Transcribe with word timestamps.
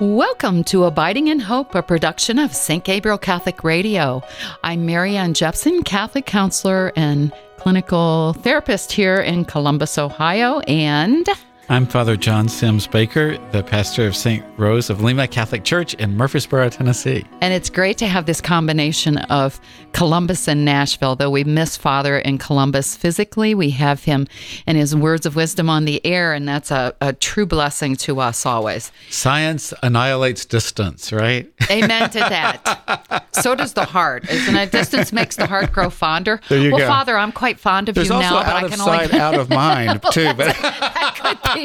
Welcome 0.00 0.64
to 0.64 0.84
Abiding 0.84 1.28
in 1.28 1.40
Hope, 1.40 1.74
a 1.74 1.82
production 1.82 2.38
of 2.38 2.54
St. 2.54 2.82
Gabriel 2.82 3.18
Catholic 3.18 3.62
Radio. 3.62 4.22
I'm 4.64 4.86
Marianne 4.86 5.34
Jepson, 5.34 5.82
Catholic 5.82 6.24
counselor 6.24 6.90
and 6.96 7.30
clinical 7.58 8.32
therapist 8.38 8.92
here 8.92 9.16
in 9.16 9.44
Columbus, 9.44 9.98
Ohio, 9.98 10.60
and 10.60 11.28
I'm 11.70 11.86
Father 11.86 12.16
John 12.16 12.48
Sims 12.48 12.88
Baker, 12.88 13.38
the 13.52 13.62
pastor 13.62 14.08
of 14.08 14.16
St. 14.16 14.44
Rose 14.58 14.90
of 14.90 15.04
Lima 15.04 15.28
Catholic 15.28 15.62
Church 15.62 15.94
in 15.94 16.16
Murfreesboro, 16.16 16.68
Tennessee. 16.68 17.24
And 17.40 17.54
it's 17.54 17.70
great 17.70 17.96
to 17.98 18.08
have 18.08 18.26
this 18.26 18.40
combination 18.40 19.18
of 19.18 19.60
Columbus 19.92 20.48
and 20.48 20.64
Nashville. 20.64 21.14
Though 21.14 21.30
we 21.30 21.44
miss 21.44 21.76
Father 21.76 22.18
in 22.18 22.38
Columbus 22.38 22.96
physically, 22.96 23.54
we 23.54 23.70
have 23.70 24.02
him 24.02 24.26
and 24.66 24.76
his 24.76 24.96
words 24.96 25.26
of 25.26 25.36
wisdom 25.36 25.70
on 25.70 25.84
the 25.84 26.04
air, 26.04 26.32
and 26.32 26.48
that's 26.48 26.72
a, 26.72 26.92
a 27.00 27.12
true 27.12 27.46
blessing 27.46 27.94
to 27.98 28.18
us 28.18 28.44
always. 28.44 28.90
Science 29.08 29.72
annihilates 29.84 30.46
distance, 30.46 31.12
right? 31.12 31.52
Amen 31.70 32.10
to 32.10 32.18
that. 32.18 33.28
so 33.30 33.54
does 33.54 33.74
the 33.74 33.84
heart, 33.84 34.28
isn't 34.28 34.56
it? 34.56 34.72
Distance 34.72 35.12
makes 35.12 35.36
the 35.36 35.46
heart 35.46 35.70
grow 35.70 35.88
fonder. 35.88 36.40
There 36.48 36.58
you 36.58 36.72
well, 36.72 36.80
go. 36.80 36.88
Father, 36.88 37.16
I'm 37.16 37.30
quite 37.30 37.60
fond 37.60 37.88
of 37.88 37.94
There's 37.94 38.08
you 38.08 38.18
now, 38.18 38.42
but 38.42 38.48
I 38.48 38.68
can 38.68 38.78
sight, 38.78 39.10
only. 39.10 39.20
out 39.20 39.34
of 39.34 39.50
mind, 39.50 40.02
too. 40.10 40.34
But 40.34 40.56
that 40.56 41.14
could 41.16 41.54
be. 41.54 41.59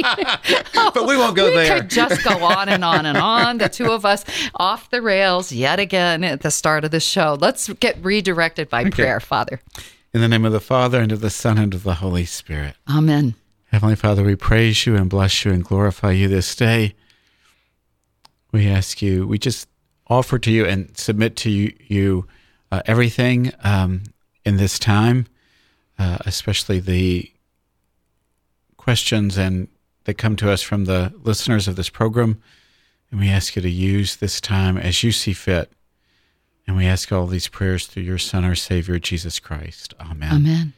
But 0.93 1.07
we 1.07 1.17
won't 1.17 1.35
go 1.35 1.45
there. 1.45 1.51
we 1.51 1.67
there. 1.67 1.81
could 1.81 1.89
just 1.89 2.23
go 2.23 2.43
on 2.43 2.69
and 2.69 2.83
on 2.83 3.05
and 3.05 3.17
on. 3.17 3.57
The 3.57 3.69
two 3.69 3.91
of 3.91 4.05
us 4.05 4.23
off 4.55 4.89
the 4.89 5.01
rails 5.01 5.51
yet 5.51 5.79
again 5.79 6.23
at 6.23 6.41
the 6.41 6.51
start 6.51 6.85
of 6.85 6.91
the 6.91 6.99
show. 6.99 7.37
Let's 7.39 7.67
get 7.73 7.97
redirected 8.03 8.69
by 8.69 8.89
prayer, 8.89 9.19
Father. 9.19 9.59
in 10.13 10.21
the 10.21 10.27
name 10.27 10.45
of 10.45 10.51
the 10.53 10.59
Father, 10.59 10.99
and 11.01 11.11
of 11.11 11.21
the 11.21 11.29
Son, 11.29 11.57
and 11.57 11.73
of 11.73 11.83
the 11.83 11.95
Holy 11.95 12.25
Spirit. 12.25 12.75
Amen. 12.89 13.35
Heavenly 13.71 13.95
Father, 13.95 14.23
we 14.23 14.35
praise 14.35 14.85
you 14.85 14.95
and 14.95 15.09
bless 15.09 15.43
you 15.43 15.51
and 15.51 15.63
glorify 15.63 16.11
you 16.11 16.27
this 16.29 16.55
day. 16.55 16.95
We 18.51 18.67
ask 18.67 19.01
you, 19.01 19.27
we 19.27 19.37
just 19.37 19.67
offer 20.07 20.39
to 20.39 20.51
you 20.51 20.65
and 20.65 20.97
submit 20.97 21.35
to 21.37 21.49
you, 21.49 21.73
you 21.87 22.27
uh, 22.71 22.81
everything 22.85 23.51
um, 23.63 24.03
in 24.45 24.57
this 24.57 24.79
time, 24.79 25.27
uh, 25.99 26.19
especially 26.25 26.79
the 26.79 27.31
questions 28.77 29.37
and 29.37 29.67
that 30.05 30.17
come 30.17 30.35
to 30.37 30.49
us 30.49 30.61
from 30.61 30.85
the 30.85 31.13
listeners 31.23 31.67
of 31.67 31.75
this 31.75 31.89
program. 31.89 32.41
And 33.11 33.19
we 33.19 33.29
ask 33.29 33.55
you 33.55 33.61
to 33.61 33.69
use 33.69 34.15
this 34.15 34.41
time 34.41 34.77
as 34.77 35.03
you 35.03 35.11
see 35.11 35.33
fit. 35.33 35.71
And 36.67 36.75
we 36.75 36.85
ask 36.87 37.11
all 37.11 37.27
these 37.27 37.47
prayers 37.47 37.85
through 37.85 38.03
your 38.03 38.17
Son, 38.17 38.43
our 38.43 38.55
Savior, 38.55 38.97
Jesus 38.97 39.39
Christ. 39.39 39.93
Amen. 39.99 40.33
Amen. 40.33 40.73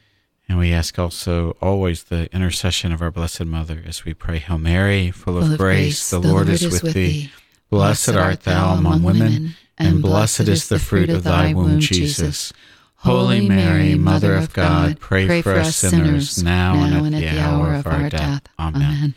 And 0.50 0.58
we 0.58 0.72
ask 0.72 0.98
also 0.98 1.52
always 1.62 2.04
the 2.04 2.34
intercession 2.34 2.92
of 2.92 3.02
our 3.02 3.12
Blessed 3.12 3.46
Mother 3.46 3.84
as 3.86 4.06
we 4.06 4.14
pray, 4.14 4.40
Hail 4.40 4.58
Mary, 4.58 5.12
full 5.12 5.38
of, 5.38 5.44
Full 5.44 5.54
of 5.54 5.58
grace, 5.58 6.10
the, 6.10 6.20
Lord, 6.20 6.50
is 6.50 6.64
with 6.64 6.94
thee. 6.94 7.32
Blessed 7.70 8.16
art 8.16 8.44
thou 8.44 8.74
among 8.74 9.04
women, 9.04 9.56
and 9.78 10.02
blessed 10.02 10.48
is 10.48 10.70
the 10.70 10.80
fruit 10.80 11.10
of 11.10 11.24
thy 11.24 11.54
womb, 11.54 11.82
Jesus. 11.82 12.54
Holy 12.98 13.48
Mary, 13.48 13.96
Mother 13.96 14.36
of 14.36 14.54
God, 14.54 15.00
pray 15.00 15.42
for 15.42 15.54
us 15.54 15.76
sinners 15.78 16.44
now 16.44 16.84
and 16.84 17.16
at 17.16 17.22
the 17.22 17.40
hour 17.40 17.76
of 17.76 17.88
our 17.88 18.10
death. 18.10 18.44
Amen. 18.60 19.14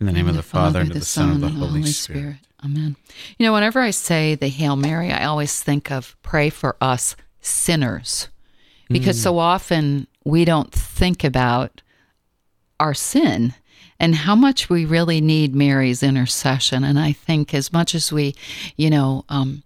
In 0.00 0.06
the 0.06 0.12
name 0.12 0.28
of 0.28 0.34
the 0.34 0.42
Father, 0.42 0.80
and 0.80 0.90
of 0.90 0.98
the 0.98 1.04
Son, 1.04 1.30
and 1.30 1.44
of 1.44 1.52
the 1.52 1.58
Holy 1.58 1.84
Spirit. 1.84 2.36
Amen. 2.64 2.96
You 3.38 3.46
know, 3.46 3.52
whenever 3.52 3.80
I 3.80 3.90
say 3.90 4.34
the 4.34 4.48
Hail 4.48 4.76
Mary, 4.76 5.12
I 5.12 5.24
always 5.24 5.62
think 5.62 5.90
of 5.90 6.16
pray 6.22 6.50
for 6.50 6.76
us 6.80 7.16
sinners. 7.40 8.28
Because 8.88 9.20
so 9.20 9.38
often 9.38 10.06
we 10.24 10.44
don't 10.44 10.70
think 10.72 11.24
about 11.24 11.82
our 12.78 12.94
sin 12.94 13.54
and 13.98 14.14
how 14.14 14.34
much 14.34 14.68
we 14.68 14.84
really 14.84 15.20
need 15.20 15.54
Mary's 15.54 16.02
intercession. 16.02 16.84
And 16.84 16.98
I 16.98 17.12
think 17.12 17.54
as 17.54 17.72
much 17.72 17.94
as 17.94 18.12
we, 18.12 18.34
you 18.76 18.90
know, 18.90 19.24
um, 19.28 19.62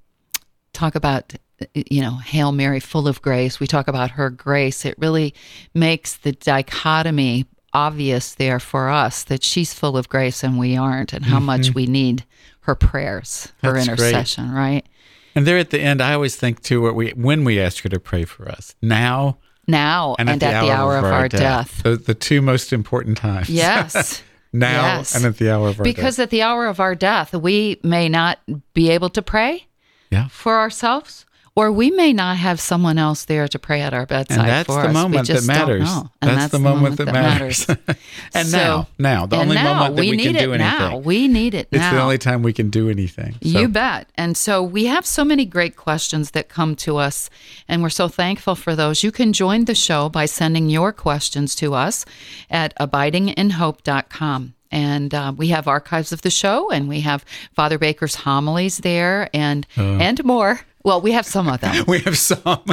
talk 0.73 0.95
about 0.95 1.35
you 1.75 2.01
know 2.01 2.17
hail 2.19 2.53
mary 2.53 2.81
full 2.81 3.09
of 3.09 3.21
grace 3.23 3.59
we 3.59 3.67
talk 3.67 3.89
about 3.89 4.13
her 4.13 4.31
grace 4.31 4.85
it 4.85 4.95
really 4.99 5.35
makes 5.75 6.17
the 6.19 6.33
dichotomy 6.33 7.47
obvious 7.73 8.35
there 8.37 8.61
for 8.61 8.89
us 8.89 9.25
that 9.25 9.43
she's 9.43 9.75
full 9.75 9.97
of 9.97 10.09
grace 10.09 10.43
and 10.45 10.59
we 10.59 10.77
aren't 10.77 11.13
and 11.13 11.25
how 11.27 11.39
much 11.41 11.75
we 11.75 11.87
need 11.87 12.25
her 12.61 12.75
prayers 12.75 13.53
her 13.63 13.73
Mm-hmm. 13.73 13.87
That's 13.87 14.01
great. 14.01 14.09
intercession 14.09 14.53
right 14.53 14.87
And 15.35 15.47
there 15.47 15.59
at 15.59 15.71
the 15.71 15.81
end, 15.81 16.01
I 16.01 16.15
always 16.15 16.35
think 16.37 16.63
too, 16.63 16.81
what 16.83 16.95
we 16.95 17.11
when 17.11 17.45
we 17.45 17.61
ask 17.61 17.83
her 17.83 17.89
to 17.91 18.01
pray 18.01 18.25
for 18.25 18.49
us 18.49 18.75
now 18.83 19.39
now 19.67 20.17
and, 20.19 20.31
and, 20.31 20.43
at 20.43 20.63
the 20.63 20.71
hour, 20.73 20.97
of, 20.97 21.05
our, 21.05 21.29
death, 21.29 21.83
The, 21.83 21.97
the 21.97 22.15
two 22.15 22.41
most 22.41 22.73
important 22.73 23.19
times. 23.19 23.51
yes 23.51 24.23
now 24.53 24.97
Yes. 24.99 25.15
and 25.15 25.27
at 25.27 25.37
the 25.37 25.51
hour 25.53 25.69
of 25.69 25.79
our 25.79 25.85
death. 25.85 25.95
because 25.97 26.17
death. 26.17 26.25
at 26.25 26.31
the 26.31 26.43
hour 26.43 26.67
of 26.67 26.81
our 26.81 26.95
death 26.95 27.35
we 27.35 27.79
may 27.83 28.09
not 28.09 28.39
be 28.73 28.89
able 28.91 29.11
to 29.11 29.21
pray 29.23 29.67
Yeah. 30.11 30.29
for 30.29 30.57
ourselves 30.57 31.27
or 31.59 31.73
we 31.73 31.91
may 31.91 32.13
not 32.13 32.37
have 32.37 32.61
someone 32.61 32.99
else 32.99 33.25
there 33.25 33.49
to 33.49 33.59
pray 33.59 33.81
at 33.83 33.93
our 33.93 34.07
bedside 34.07 34.39
And 34.39 34.49
that's 34.49 34.67
for 34.67 34.83
the 34.83 34.89
us. 34.89 34.95
We 34.95 35.01
moment 35.03 35.27
that 35.29 35.35
don't 35.35 35.47
matters. 35.47 35.81
know. 35.97 36.11
And 36.23 36.31
That's 36.31 36.53
the 36.53 36.59
moment 36.59 36.97
that 36.99 37.07
matters. 37.13 37.67
And 38.35 38.47
So- 38.49 38.59
now, 38.59 38.87
now, 38.99 39.27
the 39.27 39.37
only 39.37 39.55
now, 39.57 39.75
moment 39.75 39.97
that 39.97 40.01
we 40.03 40.11
need 40.13 40.27
can 40.27 40.37
it 40.37 40.41
do 40.47 40.53
anything. 40.55 40.79
Now. 40.79 40.97
We 40.99 41.29
need 41.29 41.55
it 41.55 41.69
It's 41.73 41.91
the 41.91 42.01
only 42.01 42.19
time 42.19 42.43
we 42.43 42.53
can 42.53 42.71
do 42.71 42.89
anything. 42.91 43.33
So, 43.43 43.59
You 43.59 43.69
bet. 43.69 44.09
And 44.17 44.37
so 44.37 44.63
we 44.63 44.87
have 44.87 45.05
so 45.07 45.25
many 45.25 45.45
great 45.45 45.77
questions 45.77 46.31
that 46.33 46.49
come 46.49 46.75
to 46.77 46.97
us, 46.99 47.29
and 47.69 47.83
we're 47.83 47.91
so 48.03 48.09
thankful 48.09 48.55
for 48.55 48.77
those. 48.77 49.03
You 49.03 49.11
can 49.13 49.33
join 49.33 49.65
the 49.65 49.75
show 49.75 50.09
by 50.09 50.27
sending 50.27 50.69
your 50.69 50.93
questions 50.93 51.55
to 51.57 51.75
us 51.75 52.05
at 52.51 52.73
abidinginhope.com. 52.79 54.55
And 54.71 55.15
uh, 55.15 55.33
we 55.35 55.49
have 55.49 55.67
archives 55.67 56.13
of 56.13 56.21
the 56.23 56.31
show, 56.31 56.71
and 56.71 56.89
we 56.89 57.01
have 57.01 57.25
Father 57.55 57.79
Baker's 57.79 58.17
homilies 58.17 58.79
there, 58.79 59.31
and 59.33 59.67
Uh. 59.79 59.97
and 59.99 60.23
more. 60.25 60.61
Well, 60.85 61.01
we 61.01 61.13
have 61.13 61.27
some 61.27 61.49
of 61.49 61.61
them. 61.61 61.85
we 61.89 62.01
have 62.01 62.17
some. 62.19 62.41
I 62.47 62.65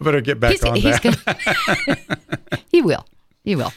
better 0.00 0.20
get 0.20 0.40
back 0.40 0.52
He's, 0.52 0.64
on 0.64 0.76
he's 0.76 1.00
that. 1.00 1.24
gonna, 1.86 2.58
he 2.70 2.82
will. 2.82 3.06
He 3.44 3.56
will. 3.56 3.72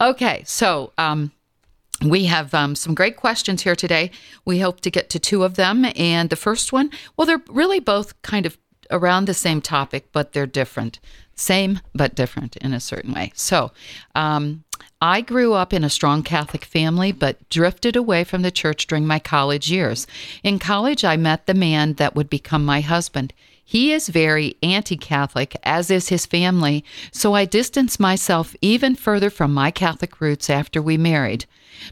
Okay, 0.00 0.42
so 0.46 0.92
um, 0.98 1.32
we 2.04 2.26
have 2.26 2.52
um, 2.54 2.74
some 2.74 2.94
great 2.94 3.16
questions 3.16 3.62
here 3.62 3.76
today. 3.76 4.10
We 4.44 4.60
hope 4.60 4.80
to 4.82 4.90
get 4.90 5.10
to 5.10 5.18
two 5.18 5.44
of 5.44 5.54
them. 5.54 5.86
And 5.96 6.30
the 6.30 6.36
first 6.36 6.72
one, 6.72 6.90
well, 7.16 7.26
they're 7.26 7.42
really 7.48 7.80
both 7.80 8.20
kind 8.22 8.46
of 8.46 8.58
around 8.90 9.26
the 9.26 9.34
same 9.34 9.60
topic, 9.60 10.08
but 10.12 10.32
they're 10.32 10.46
different. 10.46 11.00
Same, 11.36 11.80
but 11.94 12.14
different 12.14 12.56
in 12.56 12.72
a 12.72 12.80
certain 12.80 13.12
way. 13.12 13.30
So, 13.34 13.72
um, 14.14 14.64
I 15.00 15.20
grew 15.20 15.52
up 15.52 15.74
in 15.74 15.84
a 15.84 15.90
strong 15.90 16.22
Catholic 16.22 16.64
family, 16.64 17.12
but 17.12 17.46
drifted 17.50 17.96
away 17.96 18.24
from 18.24 18.40
the 18.40 18.50
church 18.50 18.86
during 18.86 19.06
my 19.06 19.18
college 19.18 19.70
years. 19.70 20.06
In 20.42 20.58
college, 20.58 21.04
I 21.04 21.18
met 21.18 21.46
the 21.46 21.54
man 21.54 21.94
that 21.94 22.14
would 22.14 22.30
become 22.30 22.64
my 22.64 22.80
husband. 22.80 23.34
He 23.62 23.92
is 23.92 24.08
very 24.08 24.56
anti 24.62 24.96
Catholic, 24.96 25.56
as 25.64 25.90
is 25.90 26.08
his 26.08 26.24
family, 26.24 26.84
so 27.10 27.34
I 27.34 27.44
distanced 27.44 28.00
myself 28.00 28.56
even 28.62 28.94
further 28.94 29.28
from 29.28 29.52
my 29.52 29.70
Catholic 29.70 30.20
roots 30.20 30.48
after 30.48 30.80
we 30.80 30.96
married. 30.96 31.44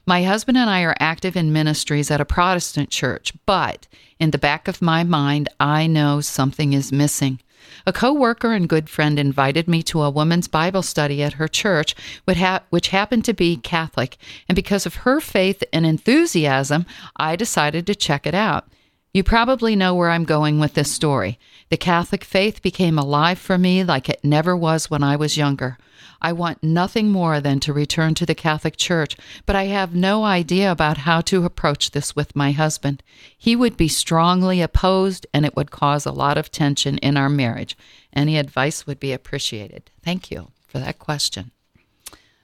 My 0.06 0.22
husband 0.22 0.56
and 0.56 0.71
I 0.71 0.83
are 0.83 0.97
active 0.99 1.37
in 1.37 1.53
ministries 1.53 2.10
at 2.10 2.21
a 2.21 2.25
Protestant 2.25 2.88
church, 2.88 3.34
but 3.44 3.87
in 4.19 4.31
the 4.31 4.38
back 4.38 4.69
of 4.69 4.81
my 4.81 5.04
mind, 5.04 5.49
I 5.60 5.87
know 5.87 6.21
something 6.21 6.72
is 6.72 6.93
missing. 6.93 7.41
A 7.87 7.93
coworker 7.93 8.53
and 8.53 8.69
good 8.69 8.89
friend 8.89 9.19
invited 9.19 9.69
me 9.69 9.83
to 9.85 10.03
a 10.03 10.11
women's 10.11 10.49
Bible 10.49 10.83
study 10.83 11.23
at 11.23 11.35
her 11.35 11.49
church, 11.49 11.95
which 12.25 12.89
happened 12.89 13.25
to 13.25 13.35
be 13.35 13.57
Catholic, 13.57 14.17
and 14.49 14.57
because 14.57 14.87
of 14.87 14.97
her 14.97 15.21
faith 15.21 15.62
and 15.73 15.84
enthusiasm, 15.84 16.87
I 17.17 17.37
decided 17.37 17.87
to 17.87 17.95
check 17.95 18.27
it 18.27 18.34
out. 18.34 18.69
You 19.15 19.23
probably 19.23 19.77
know 19.77 19.95
where 19.95 20.11
I'm 20.11 20.25
going 20.25 20.59
with 20.59 20.75
this 20.75 20.91
story. 20.91 21.39
The 21.71 21.77
Catholic 21.77 22.25
faith 22.25 22.61
became 22.63 22.99
alive 22.99 23.39
for 23.39 23.57
me 23.57 23.85
like 23.85 24.09
it 24.09 24.25
never 24.25 24.57
was 24.57 24.91
when 24.91 25.05
I 25.05 25.15
was 25.15 25.37
younger. 25.37 25.79
I 26.21 26.33
want 26.33 26.65
nothing 26.65 27.11
more 27.11 27.41
than 27.41 27.61
to 27.61 27.73
return 27.73 28.15
to 28.15 28.27
the 28.27 28.35
Catholic 28.35 28.77
Church, 28.77 29.17
but 29.47 29.55
I 29.55 29.67
have 29.67 29.95
no 29.95 30.25
idea 30.25 30.73
about 30.73 30.99
how 30.99 31.21
to 31.23 31.45
approach 31.45 31.93
this 31.93 32.16
with 32.16 32.34
my 32.34 32.51
husband. 32.51 33.05
He 33.39 33.55
would 33.55 33.77
be 33.77 33.87
strongly 33.87 34.61
opposed, 34.61 35.28
and 35.33 35.47
it 35.47 35.55
would 35.55 35.71
cause 35.71 36.07
a 36.07 36.10
lot 36.10 36.37
of 36.37 36.51
tension 36.51 36.99
in 36.99 37.17
our 37.17 37.28
marriage. 37.28 37.77
Any 38.13 38.37
advice 38.37 38.84
would 38.84 38.99
be 38.99 39.13
appreciated. 39.13 39.93
Thank 40.03 40.33
you 40.33 40.49
for 40.67 40.81
that 40.81 40.99
question. 40.99 41.53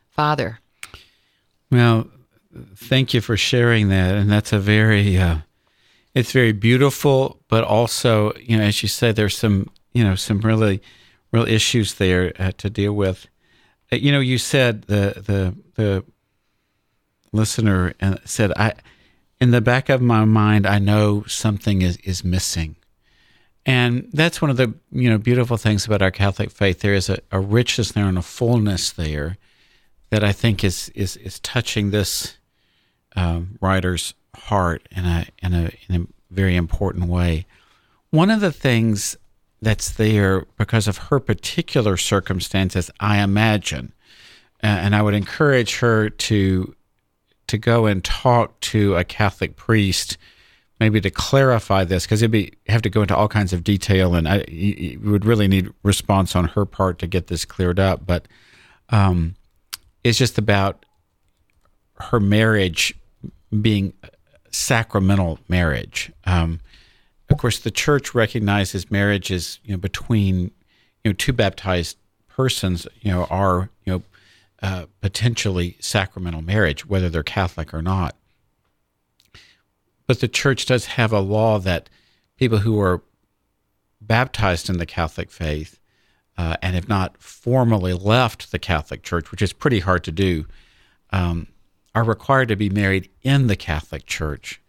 Father, 0.08 0.60
Well, 1.68 2.08
thank 2.76 3.12
you 3.12 3.20
for 3.20 3.36
sharing 3.36 3.88
that, 3.88 4.14
and 4.14 4.30
that's 4.30 4.52
a 4.52 4.58
very, 4.60 5.16
uh, 5.18 5.38
it's 6.14 6.32
very 6.32 6.52
beautiful, 6.52 7.40
but 7.48 7.64
also, 7.64 8.32
you 8.34 8.56
know, 8.56 8.64
as 8.64 8.82
you 8.82 8.88
said, 8.88 9.16
there's 9.16 9.36
some, 9.36 9.70
you 9.92 10.02
know, 10.02 10.14
some 10.14 10.40
really, 10.40 10.82
real 11.32 11.46
issues 11.46 11.94
there 11.94 12.32
uh, 12.38 12.52
to 12.58 12.68
deal 12.68 12.92
with. 12.92 13.28
Uh, 13.92 13.96
you 13.96 14.10
know, 14.12 14.20
you 14.20 14.38
said 14.38 14.82
the 14.82 15.22
the 15.24 15.54
the 15.76 16.04
listener 17.32 17.94
uh, 18.00 18.16
said, 18.24 18.52
"I, 18.56 18.74
in 19.40 19.50
the 19.52 19.60
back 19.60 19.88
of 19.88 20.00
my 20.00 20.24
mind, 20.24 20.66
I 20.66 20.78
know 20.78 21.24
something 21.26 21.82
is 21.82 21.96
is 21.98 22.24
missing." 22.24 22.76
And 23.66 24.08
that's 24.12 24.40
one 24.40 24.50
of 24.50 24.56
the 24.56 24.74
you 24.90 25.08
know 25.08 25.18
beautiful 25.18 25.56
things 25.56 25.86
about 25.86 26.02
our 26.02 26.10
Catholic 26.10 26.50
faith. 26.50 26.80
There 26.80 26.94
is 26.94 27.08
a, 27.08 27.18
a 27.30 27.38
richness 27.38 27.92
there 27.92 28.06
and 28.06 28.18
a 28.18 28.22
fullness 28.22 28.90
there 28.90 29.36
that 30.10 30.24
I 30.24 30.32
think 30.32 30.64
is 30.64 30.88
is 30.90 31.16
is 31.16 31.38
touching 31.40 31.90
this 31.90 32.36
um, 33.14 33.58
writer's 33.60 34.14
in 34.50 35.04
a 35.04 35.26
in 35.42 35.54
a 35.54 35.70
in 35.88 36.02
a 36.02 36.06
very 36.34 36.56
important 36.56 37.08
way. 37.08 37.46
One 38.10 38.30
of 38.30 38.40
the 38.40 38.52
things 38.52 39.16
that's 39.62 39.92
there 39.92 40.46
because 40.58 40.88
of 40.88 40.96
her 40.98 41.20
particular 41.20 41.96
circumstances, 41.96 42.90
I 42.98 43.18
imagine, 43.18 43.92
and 44.60 44.94
I 44.94 45.02
would 45.02 45.14
encourage 45.14 45.78
her 45.78 46.10
to 46.10 46.74
to 47.46 47.58
go 47.58 47.86
and 47.86 48.04
talk 48.04 48.58
to 48.60 48.96
a 48.96 49.04
Catholic 49.04 49.56
priest, 49.56 50.16
maybe 50.78 51.00
to 51.00 51.10
clarify 51.10 51.84
this, 51.84 52.04
because 52.04 52.22
it'd 52.22 52.30
be 52.30 52.52
have 52.68 52.82
to 52.82 52.90
go 52.90 53.02
into 53.02 53.16
all 53.16 53.28
kinds 53.28 53.52
of 53.52 53.62
detail, 53.62 54.14
and 54.14 54.28
I 54.28 54.44
you 54.48 54.98
would 55.04 55.24
really 55.24 55.48
need 55.48 55.72
response 55.82 56.34
on 56.34 56.46
her 56.48 56.64
part 56.64 56.98
to 57.00 57.06
get 57.06 57.26
this 57.28 57.44
cleared 57.44 57.78
up. 57.78 58.06
But 58.06 58.26
um, 58.88 59.36
it's 60.02 60.18
just 60.18 60.38
about 60.38 60.84
her 62.00 62.18
marriage 62.18 62.94
being 63.60 63.92
sacramental 64.50 65.38
marriage. 65.48 66.12
Um, 66.24 66.60
of 67.30 67.38
course, 67.38 67.58
the 67.58 67.70
church 67.70 68.14
recognizes 68.14 68.90
marriage 68.90 69.30
as 69.30 69.60
you 69.64 69.72
know 69.72 69.78
between 69.78 70.50
you 71.04 71.10
know 71.10 71.12
two 71.12 71.32
baptized 71.32 71.96
persons. 72.28 72.86
You 73.00 73.12
know 73.12 73.24
are 73.30 73.70
you 73.84 73.92
know 73.92 74.02
uh, 74.62 74.86
potentially 75.00 75.76
sacramental 75.80 76.42
marriage, 76.42 76.86
whether 76.86 77.08
they're 77.08 77.22
Catholic 77.22 77.72
or 77.72 77.82
not. 77.82 78.16
But 80.06 80.20
the 80.20 80.28
church 80.28 80.66
does 80.66 80.86
have 80.86 81.12
a 81.12 81.20
law 81.20 81.58
that 81.60 81.88
people 82.36 82.58
who 82.58 82.80
are 82.80 83.02
baptized 84.00 84.68
in 84.68 84.78
the 84.78 84.86
Catholic 84.86 85.30
faith 85.30 85.78
uh, 86.36 86.56
and 86.62 86.74
have 86.74 86.88
not 86.88 87.16
formally 87.22 87.92
left 87.92 88.50
the 88.50 88.58
Catholic 88.58 89.02
Church, 89.02 89.30
which 89.30 89.42
is 89.42 89.52
pretty 89.52 89.80
hard 89.80 90.02
to 90.04 90.10
do, 90.10 90.46
um, 91.10 91.46
are 91.94 92.04
required 92.04 92.48
to 92.48 92.56
be 92.56 92.70
married 92.70 93.08
in 93.22 93.46
the 93.46 93.56
Catholic 93.56 94.06
Church 94.06 94.60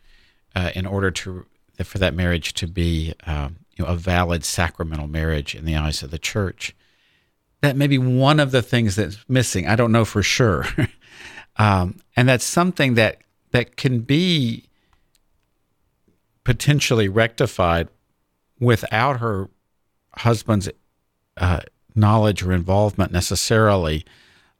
uh, 0.56 0.72
in 0.76 0.86
order 0.86 1.12
to 1.12 1.46
for 1.84 1.98
that 1.98 2.14
marriage 2.14 2.54
to 2.54 2.68
be 2.68 3.14
um, 3.26 3.58
you 3.76 3.84
know, 3.84 3.92
a 3.92 3.96
valid 3.96 4.46
sacramental 4.46 5.08
marriage 5.08 5.56
in 5.56 5.66
the 5.66 5.76
eyes 5.76 6.04
of 6.04 6.12
the 6.12 6.20
Church. 6.20 6.76
That 7.62 7.76
may 7.76 7.88
be 7.88 7.98
one 7.98 8.40
of 8.40 8.52
the 8.52 8.62
things 8.62 8.96
that's 8.96 9.18
missing. 9.28 9.68
I 9.68 9.76
don't 9.76 9.92
know 9.92 10.06
for 10.06 10.24
sure, 10.24 10.66
um, 11.58 12.00
and 12.16 12.28
that's 12.28 12.44
something 12.44 12.96
that 12.96 13.22
that 13.52 13.76
can 13.76 14.00
be 14.00 14.66
potentially 16.44 17.08
rectified 17.08 17.88
without 18.60 19.20
her 19.20 19.50
husband's 20.18 20.70
uh, 21.38 21.62
knowledge 21.96 22.44
or 22.44 22.52
involvement 22.52 23.12
necessarily 23.12 24.06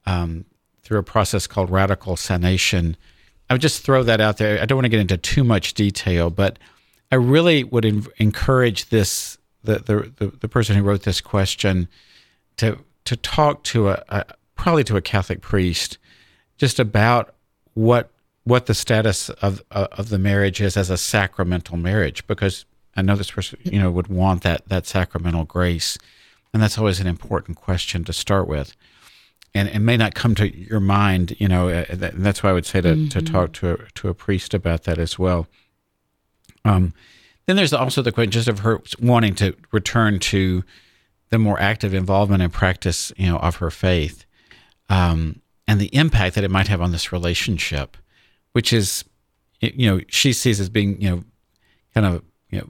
um, 0.06 0.46
through 0.92 1.00
a 1.00 1.04
process 1.04 1.48
called 1.48 1.70
radical 1.70 2.18
sanation. 2.18 2.96
I 3.50 3.54
would 3.54 3.62
just 3.62 3.82
throw 3.82 4.04
that 4.04 4.20
out 4.20 4.36
there. 4.36 4.62
I 4.62 4.66
don't 4.66 4.76
want 4.76 4.84
to 4.84 4.90
get 4.90 5.00
into 5.00 5.16
too 5.16 5.46
much 5.46 5.74
detail, 5.74 6.30
but 6.30 6.60
I 7.14 7.16
really 7.16 7.64
would 7.64 7.86
in- 7.86 8.08
encourage 8.18 8.90
this 8.90 9.38
the, 9.64 9.76
the, 9.76 10.12
the 10.18 10.38
the 10.38 10.50
person 10.50 10.76
who 10.76 10.84
wrote 10.84 11.04
this 11.04 11.22
question 11.22 11.88
to 12.58 12.78
to 13.06 13.16
talk 13.16 13.64
to 13.64 13.92
a, 13.92 14.04
a 14.10 14.26
probably 14.56 14.84
to 14.84 14.98
a 14.98 15.02
Catholic 15.02 15.40
priest 15.40 15.98
just 16.58 16.78
about 16.78 17.36
what 17.74 18.12
what 18.44 18.66
the 18.66 18.74
status 18.74 19.30
of 19.30 19.64
uh, 19.72 19.88
of 19.94 20.10
the 20.10 20.20
marriage 20.20 20.60
is 20.60 20.76
as 20.76 20.90
a 20.90 20.98
sacramental 20.98 21.78
marriage 21.78 22.28
because 22.28 22.66
I 22.98 23.02
know 23.02 23.16
this 23.16 23.32
person 23.32 23.60
you 23.64 23.80
know 23.80 23.92
would 23.92 24.08
want 24.08 24.44
that 24.44 24.68
that 24.68 24.88
sacramental 24.88 25.46
grace 25.46 25.98
and 26.54 26.62
that's 26.62 26.78
always 26.78 27.00
an 27.00 27.08
important 27.08 27.56
question 27.56 28.04
to 28.04 28.12
start 28.12 28.46
with 28.46 28.76
and 29.54 29.68
it 29.68 29.80
may 29.80 29.98
not 29.98 30.16
come 30.16 30.36
to 30.36 30.56
your 30.56 30.80
mind, 30.80 31.36
you 31.40 31.48
know, 31.48 31.70
uh, 31.70 31.86
and 31.90 32.26
that's 32.26 32.42
why 32.42 32.52
I 32.52 32.54
would 32.54 32.66
say 32.66 32.82
to, 32.82 32.94
mm-hmm. 32.94 33.08
to 33.10 33.22
talk 33.22 33.54
to 33.54 33.74
a, 33.74 33.78
to 33.96 34.10
a 34.10 34.14
priest 34.14 34.54
about 34.54 34.84
that 34.84 34.98
as 34.98 35.20
well. 35.20 35.48
Um, 36.64 36.94
then 37.46 37.56
there's 37.56 37.74
also 37.74 38.02
the 38.02 38.12
question 38.12 38.32
just 38.32 38.48
of 38.48 38.60
her 38.60 38.82
wanting 39.00 39.36
to 39.36 39.56
return 39.72 40.20
to 40.20 40.64
the 41.30 41.38
more 41.38 41.60
active 41.60 41.94
involvement 41.94 42.44
and 42.44 42.54
practice, 42.54 43.12
you 43.18 43.28
know, 43.28 43.38
of 43.38 43.58
her 43.58 43.72
faith, 43.72 44.26
um, 44.90 45.42
and 45.68 45.80
the 45.80 45.94
impact 45.96 46.36
that 46.36 46.44
it 46.44 46.52
might 46.52 46.68
have 46.68 46.82
on 46.82 46.92
this 46.92 47.12
relationship, 47.12 47.98
which 48.52 48.74
is, 48.74 49.06
you 49.60 49.90
know, 49.90 50.02
she 50.08 50.34
sees 50.34 50.60
as 50.60 50.70
being, 50.70 51.02
you 51.02 51.10
know, 51.10 51.24
kind 51.94 52.06
of, 52.06 52.24
you 52.50 52.60
know, 52.60 52.70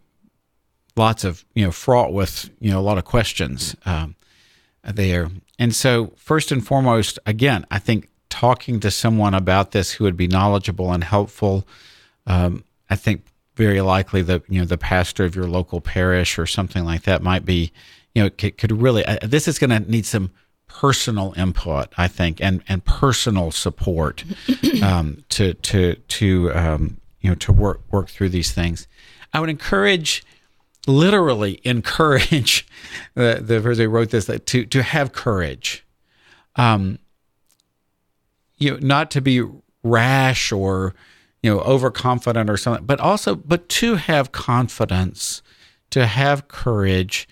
lots 0.95 1.23
of, 1.23 1.43
you 1.55 1.65
know, 1.65 1.71
fraught 1.71 2.13
with, 2.13 2.49
you 2.59 2.71
know, 2.71 2.79
a 2.79 2.81
lot 2.81 2.97
of 2.97 3.05
questions 3.05 3.75
um, 3.85 4.15
there. 4.83 5.29
And 5.59 5.75
so, 5.75 6.13
first 6.15 6.51
and 6.51 6.65
foremost, 6.65 7.19
again, 7.25 7.65
I 7.69 7.79
think 7.79 8.09
talking 8.29 8.79
to 8.79 8.89
someone 8.89 9.33
about 9.33 9.71
this 9.71 9.91
who 9.91 10.05
would 10.05 10.17
be 10.17 10.27
knowledgeable 10.27 10.91
and 10.91 11.03
helpful. 11.03 11.67
Um, 12.25 12.63
I 12.89 12.95
think 12.95 13.25
very 13.55 13.81
likely 13.81 14.21
the 14.21 14.41
you 14.47 14.59
know 14.59 14.65
the 14.65 14.77
pastor 14.77 15.25
of 15.25 15.35
your 15.35 15.47
local 15.47 15.81
parish 15.81 16.39
or 16.39 16.47
something 16.47 16.83
like 16.83 17.03
that 17.03 17.21
might 17.21 17.45
be 17.45 17.71
you 18.15 18.23
know 18.23 18.29
could, 18.29 18.57
could 18.57 18.71
really 18.71 19.05
uh, 19.05 19.19
this 19.21 19.47
is 19.47 19.59
going 19.59 19.69
to 19.69 19.91
need 19.91 20.05
some 20.05 20.31
personal 20.67 21.33
input 21.35 21.93
I 21.97 22.07
think 22.07 22.41
and 22.41 22.63
and 22.67 22.83
personal 22.83 23.51
support 23.51 24.23
um, 24.81 25.23
to 25.29 25.53
to 25.53 25.95
to 25.95 26.53
um, 26.53 26.97
you 27.19 27.29
know 27.29 27.35
to 27.35 27.51
work 27.51 27.81
work 27.91 28.09
through 28.09 28.29
these 28.29 28.51
things. 28.51 28.87
I 29.33 29.39
would 29.39 29.49
encourage 29.49 30.23
literally 30.87 31.61
encourage 31.63 32.67
the 33.13 33.39
the 33.41 33.61
person 33.61 33.85
who 33.85 33.89
wrote 33.89 34.09
this 34.09 34.25
to 34.25 34.65
to 34.65 34.83
have 34.83 35.13
courage, 35.13 35.85
um, 36.55 36.99
you 38.57 38.71
know, 38.71 38.77
not 38.81 39.11
to 39.11 39.21
be 39.21 39.43
rash 39.83 40.51
or 40.51 40.93
you 41.41 41.53
know 41.53 41.59
overconfident 41.61 42.49
or 42.49 42.57
something, 42.57 42.85
but 42.85 42.99
also 42.99 43.35
but 43.35 43.67
to 43.69 43.95
have 43.95 44.31
confidence, 44.31 45.41
to 45.89 46.05
have 46.05 46.47
courage 46.47 47.27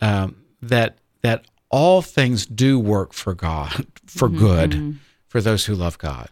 um, 0.00 0.36
that 0.62 0.98
that 1.22 1.46
all 1.70 2.02
things 2.02 2.46
do 2.46 2.78
work 2.78 3.12
for 3.12 3.34
God 3.34 3.86
for 4.06 4.28
mm-hmm. 4.28 4.38
good 4.38 4.98
for 5.28 5.40
those 5.40 5.66
who 5.66 5.74
love 5.74 5.98
God, 5.98 6.30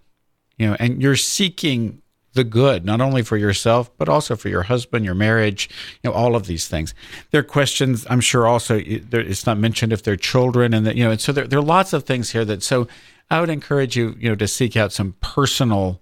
you 0.57 0.69
know, 0.69 0.77
and 0.79 1.03
you're 1.03 1.17
seeking 1.17 2.01
the 2.35 2.45
good, 2.45 2.85
not 2.85 3.01
only 3.01 3.23
for 3.23 3.37
yourself, 3.37 3.91
but 3.97 4.09
also 4.09 4.37
for 4.37 4.49
your 4.49 4.65
husband, 4.65 5.05
your 5.05 5.15
marriage, 5.15 5.71
you 6.03 6.11
know, 6.11 6.17
all 6.17 6.37
of 6.37 6.47
these 6.47 6.69
things. 6.69 6.95
There 7.31 7.41
are 7.41 7.45
questions, 7.45 8.07
I'm 8.11 8.21
sure 8.21 8.47
also, 8.47 8.81
it's 8.85 9.47
not 9.47 9.59
mentioned 9.59 9.93
if 9.93 10.03
they're 10.03 10.17
children 10.17 10.75
and 10.75 10.87
that, 10.87 10.97
you 10.97 11.05
know, 11.05 11.13
and 11.13 11.21
so 11.21 11.33
there, 11.33 11.47
there 11.47 11.59
are 11.59 11.63
lots 11.63 11.93
of 11.93 12.05
things 12.05 12.31
here 12.31 12.45
that, 12.45 12.63
so 12.63 12.87
I 13.31 13.41
would 13.41 13.51
encourage 13.51 13.97
you, 13.97 14.17
you 14.19 14.29
know, 14.29 14.35
to 14.35 14.49
seek 14.49 14.77
out 14.77 14.93
some 14.93 15.15
personal 15.21 16.01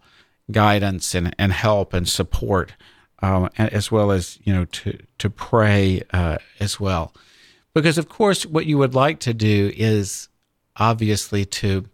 guidance 0.51 1.15
and, 1.15 1.35
and 1.39 1.53
help 1.53 1.95
and 1.95 2.09
support, 2.09 2.73
um, 3.21 3.49
as 3.57 3.93
well 3.93 4.11
as, 4.11 4.39
you 4.43 4.53
know, 4.53 4.65
to, 4.65 4.99
to 5.19 5.31
pray 5.31 6.03
uh, 6.13 6.39
as 6.59 6.81
well. 6.81 7.15
Because, 7.75 7.97
of 7.97 8.09
course, 8.09 8.45
what 8.45 8.67
you 8.67 8.79
would 8.79 8.95
like 8.95 9.21
to 9.21 9.33
do 9.33 9.73
is 9.77 10.29
obviously 10.77 11.45
to 11.45 11.85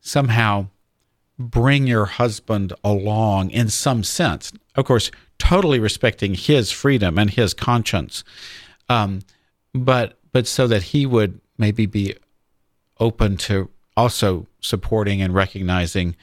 somehow 0.00 0.68
bring 1.50 1.86
your 1.86 2.06
husband 2.06 2.72
along 2.84 3.50
in 3.50 3.68
some 3.68 4.04
sense. 4.04 4.52
Of 4.74 4.84
course, 4.84 5.10
totally 5.38 5.80
respecting 5.80 6.34
his 6.34 6.70
freedom 6.70 7.18
and 7.18 7.30
his 7.30 7.54
conscience, 7.54 8.24
um, 8.88 9.20
but 9.74 10.18
but 10.32 10.46
so 10.46 10.66
that 10.66 10.82
he 10.84 11.04
would 11.04 11.40
maybe 11.58 11.86
be 11.86 12.14
open 12.98 13.36
to 13.36 13.68
also 13.96 14.46
supporting 14.60 15.20
and 15.20 15.34
recognizing 15.34 16.16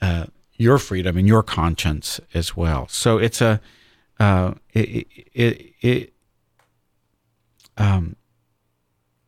uh, 0.00 0.26
your 0.54 0.78
freedom 0.78 1.16
and 1.16 1.26
your 1.26 1.42
conscience 1.42 2.20
as 2.34 2.56
well. 2.56 2.86
So 2.88 3.18
it's 3.18 3.40
a 3.40 3.60
uh, 4.18 4.54
it, 4.74 5.06
it, 5.32 5.74
it 5.80 6.12
um, 7.78 8.16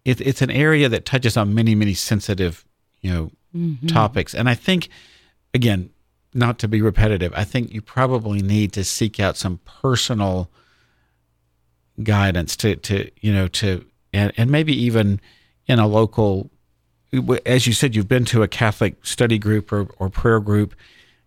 it, 0.05 0.21
it's 0.21 0.43
an 0.43 0.51
area 0.51 0.89
that 0.89 1.07
touches 1.07 1.37
on 1.37 1.55
many 1.55 1.75
many 1.75 1.95
sensitive 1.95 2.65
you 3.01 3.11
know 3.11 3.31
mm-hmm. 3.57 3.87
topics, 3.87 4.35
and 4.35 4.49
I 4.49 4.55
think 4.55 4.89
again, 5.55 5.91
not 6.35 6.59
to 6.61 6.69
be 6.69 6.81
repetitive, 6.81 7.33
I 7.37 7.45
think 7.45 7.73
you 7.73 7.83
probably 7.83 8.41
need 8.41 8.73
to 8.73 8.85
seek 8.85 9.21
out 9.21 9.37
some 9.37 9.61
personal 9.65 10.51
guidance 12.03 12.57
to, 12.57 12.77
to 12.77 13.11
you 13.21 13.33
know, 13.33 13.49
to, 13.49 13.85
and, 14.13 14.33
and 14.37 14.51
maybe 14.51 14.75
even 14.75 15.21
in 15.67 15.79
a 15.79 15.87
local, 15.87 16.51
as 17.45 17.67
you 17.67 17.73
said, 17.73 17.95
you've 17.95 18.09
been 18.09 18.25
to 18.27 18.43
a 18.43 18.49
Catholic 18.49 19.05
study 19.05 19.39
group 19.39 19.73
or, 19.73 19.89
or 19.99 20.09
prayer 20.09 20.41
group, 20.41 20.75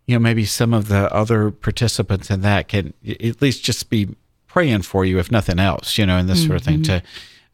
you 0.07 0.15
know, 0.15 0.19
maybe 0.19 0.45
some 0.45 0.73
of 0.73 0.87
the 0.87 1.11
other 1.13 1.51
participants 1.51 2.29
in 2.29 2.41
that 2.41 2.67
can 2.67 2.93
at 3.07 3.41
least 3.41 3.63
just 3.63 3.89
be 3.89 4.15
praying 4.47 4.81
for 4.81 5.05
you, 5.05 5.19
if 5.19 5.31
nothing 5.31 5.59
else, 5.59 5.97
you 5.97 6.05
know, 6.05 6.17
and 6.17 6.29
this 6.29 6.39
mm-hmm. 6.39 6.47
sort 6.47 6.61
of 6.61 6.65
thing 6.65 6.81
mm-hmm. 6.81 6.97
to, 6.97 7.03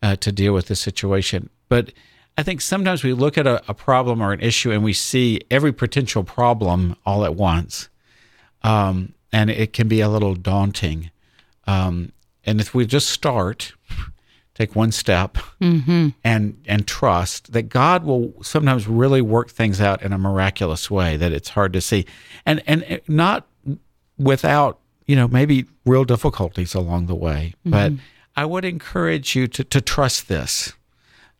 uh, 0.01 0.15
to 0.17 0.31
deal 0.31 0.53
with 0.53 0.67
the 0.67 0.75
situation. 0.75 1.49
But, 1.67 1.91
I 2.41 2.43
think 2.43 2.59
sometimes 2.59 3.03
we 3.03 3.13
look 3.13 3.37
at 3.37 3.45
a, 3.45 3.61
a, 3.69 3.75
problem 3.75 4.19
or 4.19 4.33
an 4.33 4.39
issue 4.39 4.71
and 4.71 4.83
we 4.83 4.93
see 4.93 5.41
every 5.51 5.71
potential 5.71 6.23
problem 6.23 6.95
all 7.05 7.23
at 7.23 7.35
once. 7.35 7.87
Um, 8.63 9.13
and 9.31 9.51
it 9.51 9.73
can 9.73 9.87
be 9.87 10.01
a 10.01 10.09
little 10.09 10.33
daunting. 10.33 11.11
Um, 11.67 12.13
and 12.43 12.59
if 12.59 12.73
we 12.73 12.87
just 12.87 13.11
start, 13.11 13.73
take 14.55 14.75
one 14.75 14.91
step 14.91 15.37
mm-hmm. 15.61 16.09
and 16.23 16.59
and 16.65 16.87
trust 16.87 17.53
that 17.53 17.69
God 17.69 18.05
will 18.05 18.33
sometimes 18.41 18.87
really 18.87 19.21
work 19.21 19.51
things 19.51 19.79
out 19.79 20.01
in 20.01 20.11
a 20.11 20.17
miraculous 20.17 20.89
way 20.89 21.17
that 21.17 21.31
it's 21.31 21.49
hard 21.49 21.71
to 21.73 21.79
see. 21.79 22.07
And 22.43 22.63
and 22.65 23.01
not 23.07 23.45
without 24.17 24.79
you 25.05 25.15
know 25.15 25.27
maybe 25.27 25.67
real 25.85 26.05
difficulties 26.05 26.73
along 26.73 27.05
the 27.05 27.13
way. 27.13 27.53
Mm-hmm. 27.59 27.69
But 27.69 27.93
I 28.35 28.45
would 28.45 28.65
encourage 28.65 29.35
you 29.35 29.47
to 29.49 29.63
to 29.63 29.79
trust 29.79 30.27
this. 30.27 30.73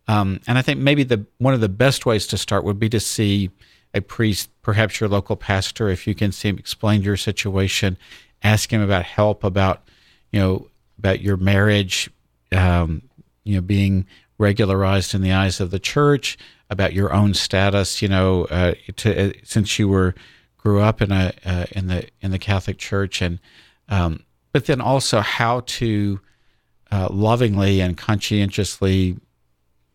Um, 0.07 0.41
and 0.47 0.57
I 0.57 0.61
think 0.61 0.79
maybe 0.79 1.03
the 1.03 1.25
one 1.37 1.53
of 1.53 1.61
the 1.61 1.69
best 1.69 2.05
ways 2.05 2.27
to 2.27 2.37
start 2.37 2.63
would 2.63 2.79
be 2.79 2.89
to 2.89 2.99
see 2.99 3.49
a 3.93 4.01
priest, 4.01 4.49
perhaps 4.61 4.99
your 4.99 5.09
local 5.09 5.35
pastor, 5.35 5.89
if 5.89 6.07
you 6.07 6.15
can 6.15 6.31
see 6.31 6.49
him 6.49 6.57
explain 6.57 7.01
your 7.01 7.17
situation, 7.17 7.97
ask 8.43 8.71
him 8.71 8.81
about 8.81 9.03
help 9.03 9.43
about 9.43 9.83
you 10.31 10.39
know 10.39 10.67
about 10.97 11.21
your 11.21 11.37
marriage, 11.37 12.09
um, 12.51 13.01
you 13.43 13.55
know 13.55 13.61
being 13.61 14.05
regularized 14.37 15.13
in 15.13 15.21
the 15.21 15.31
eyes 15.31 15.59
of 15.59 15.71
the 15.71 15.79
church, 15.79 16.37
about 16.69 16.93
your 16.93 17.13
own 17.13 17.33
status, 17.33 18.01
you 18.01 18.07
know, 18.07 18.45
uh, 18.45 18.73
to, 18.95 19.29
uh, 19.29 19.33
since 19.43 19.77
you 19.77 19.87
were 19.87 20.15
grew 20.57 20.79
up 20.79 21.01
in 21.01 21.11
a 21.11 21.33
uh, 21.45 21.65
in 21.71 21.87
the 21.87 22.07
in 22.21 22.31
the 22.31 22.39
Catholic 22.39 22.77
Church, 22.77 23.21
and 23.21 23.39
um, 23.89 24.23
but 24.51 24.65
then 24.65 24.81
also 24.81 25.19
how 25.19 25.61
to 25.61 26.19
uh, 26.91 27.07
lovingly 27.11 27.81
and 27.81 27.97
conscientiously, 27.97 29.17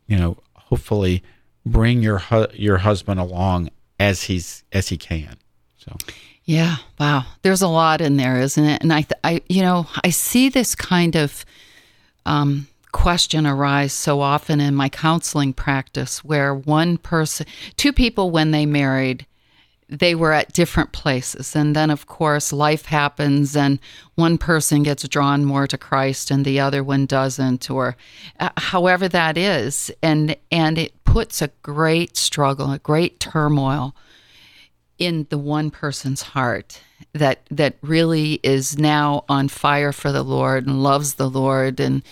you 0.07 0.17
know, 0.17 0.37
hopefully 0.55 1.23
bring 1.65 2.03
your 2.03 2.19
hu- 2.19 2.47
your 2.53 2.79
husband 2.79 3.21
along 3.21 3.71
as 3.99 4.25
he's 4.25 4.65
as 4.73 4.89
he 4.89 4.97
can. 4.97 5.37
So. 5.77 5.97
Yeah, 6.45 6.77
wow. 7.01 7.25
There's 7.43 7.63
a 7.63 7.69
lot 7.69 8.01
in 8.01 8.17
there, 8.17 8.39
isn't 8.39 8.65
it? 8.65 8.81
And 8.81 8.93
I, 8.93 9.05
I, 9.25 9.43
you 9.49 9.63
know, 9.63 9.89
I 10.05 10.11
see 10.11 10.49
this 10.49 10.77
kind 10.77 11.17
of 11.17 11.45
um, 12.25 12.69
question 12.93 13.49
arise 13.49 13.93
so 13.93 14.21
often 14.21 14.61
in 14.61 14.73
my 14.75 14.89
counseling 14.89 15.53
practice, 15.53 16.25
where 16.25 16.55
one 16.55 16.99
person, 16.99 17.47
two 17.77 17.93
people, 17.93 18.31
when 18.31 18.53
they 18.53 18.65
married, 18.65 19.27
they 19.89 20.15
were 20.15 20.33
at 20.33 20.53
different 20.53 20.93
places. 20.93 21.55
And 21.55 21.77
then, 21.77 21.91
of 21.91 22.07
course, 22.07 22.53
life 22.53 22.87
happens, 22.87 23.57
and 23.57 23.79
one 24.15 24.39
person 24.39 24.83
gets 24.83 25.07
drawn 25.09 25.45
more 25.45 25.67
to 25.67 25.79
Christ 25.79 26.31
and 26.31 26.45
the 26.45 26.61
other 26.61 26.83
one 26.83 27.07
doesn't, 27.07 27.71
or 27.71 27.97
uh, 28.41 28.51
however 28.57 29.09
that 29.09 29.39
is. 29.39 29.91
And, 30.03 30.37
and 30.51 30.79
it 30.79 31.05
puts 31.05 31.41
a 31.41 31.51
great 31.63 32.17
struggle, 32.17 32.73
a 32.73 32.79
great 32.79 33.21
turmoil 33.21 33.95
in 34.99 35.27
the 35.31 35.39
one 35.39 35.71
person's 35.71 36.23
heart 36.23 36.81
that 37.13 37.47
that 37.51 37.77
really 37.83 38.41
is 38.43 38.79
now 38.79 39.25
on 39.29 39.49
fire 39.49 39.93
for 39.93 40.13
the 40.13 40.23
Lord 40.23 40.67
and 40.67 40.83
loves 40.83 41.15
the 41.15 41.29
Lord. 41.29 41.81
And 41.81 42.03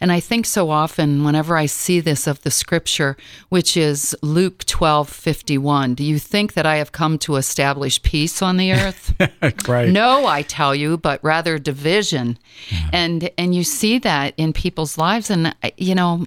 and 0.00 0.10
I 0.10 0.20
think 0.20 0.46
so 0.46 0.70
often 0.70 1.24
whenever 1.24 1.56
I 1.56 1.66
see 1.66 2.00
this 2.00 2.26
of 2.26 2.42
the 2.42 2.50
scripture 2.50 3.16
which 3.48 3.76
is 3.76 4.16
Luke 4.22 4.64
12:51 4.64 5.94
do 5.94 6.04
you 6.04 6.18
think 6.18 6.54
that 6.54 6.66
I 6.66 6.76
have 6.76 6.92
come 6.92 7.18
to 7.18 7.36
establish 7.36 8.02
peace 8.02 8.42
on 8.42 8.56
the 8.56 8.72
earth? 8.72 9.14
Right. 9.68 9.88
No 9.88 10.26
I 10.26 10.42
tell 10.42 10.74
you 10.74 10.96
but 10.96 11.22
rather 11.22 11.58
division. 11.58 12.38
Yeah. 12.70 12.90
and 12.92 13.30
and 13.38 13.54
you 13.54 13.64
see 13.64 13.98
that 14.00 14.34
in 14.36 14.52
people's 14.52 14.98
lives. 14.98 15.30
And 15.30 15.54
you 15.76 15.94
know 15.94 16.26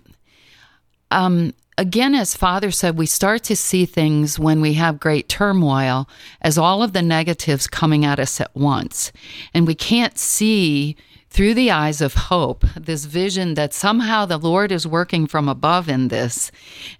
um 1.12 1.54
again, 1.77 2.15
as 2.15 2.36
Father 2.36 2.72
said, 2.72 2.98
we 2.98 3.05
start 3.05 3.44
to 3.44 3.55
see 3.55 3.86
things 3.86 4.39
when 4.39 4.62
we 4.62 4.74
have 4.74 5.00
great 5.00 5.27
turmoil 5.27 6.08
as 6.41 6.58
all 6.58 6.82
of 6.82 6.94
the 6.94 7.01
negatives 7.01 7.67
coming 7.67 8.05
at 8.05 8.20
us 8.20 8.39
at 8.39 8.55
once. 8.55 9.12
And 9.53 9.67
we 9.67 9.75
can't 9.75 10.17
see 10.17 10.96
through 11.29 11.53
the 11.53 11.72
eyes 11.72 12.00
of 12.00 12.13
hope 12.13 12.63
this 12.77 13.05
vision 13.05 13.55
that 13.55 13.74
somehow 13.74 14.25
the 14.25 14.38
Lord 14.38 14.72
is 14.72 14.88
working 14.88 15.27
from 15.27 15.50
above 15.50 15.89
in 15.89 16.08
this, 16.08 16.50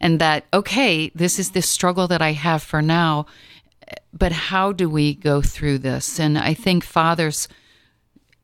and 0.02 0.20
that, 0.20 0.46
okay, 0.54 1.10
this 1.16 1.40
is 1.40 1.52
this 1.52 1.70
struggle 1.70 2.08
that 2.10 2.22
I 2.22 2.34
have 2.34 2.62
for 2.62 2.82
now. 2.82 3.28
But 4.12 4.34
how 4.34 4.74
do 4.74 4.90
we 4.90 5.16
go 5.16 5.42
through 5.42 5.78
this? 5.80 6.20
And 6.20 6.38
I 6.38 6.54
think 6.54 6.84
Father's 6.84 7.48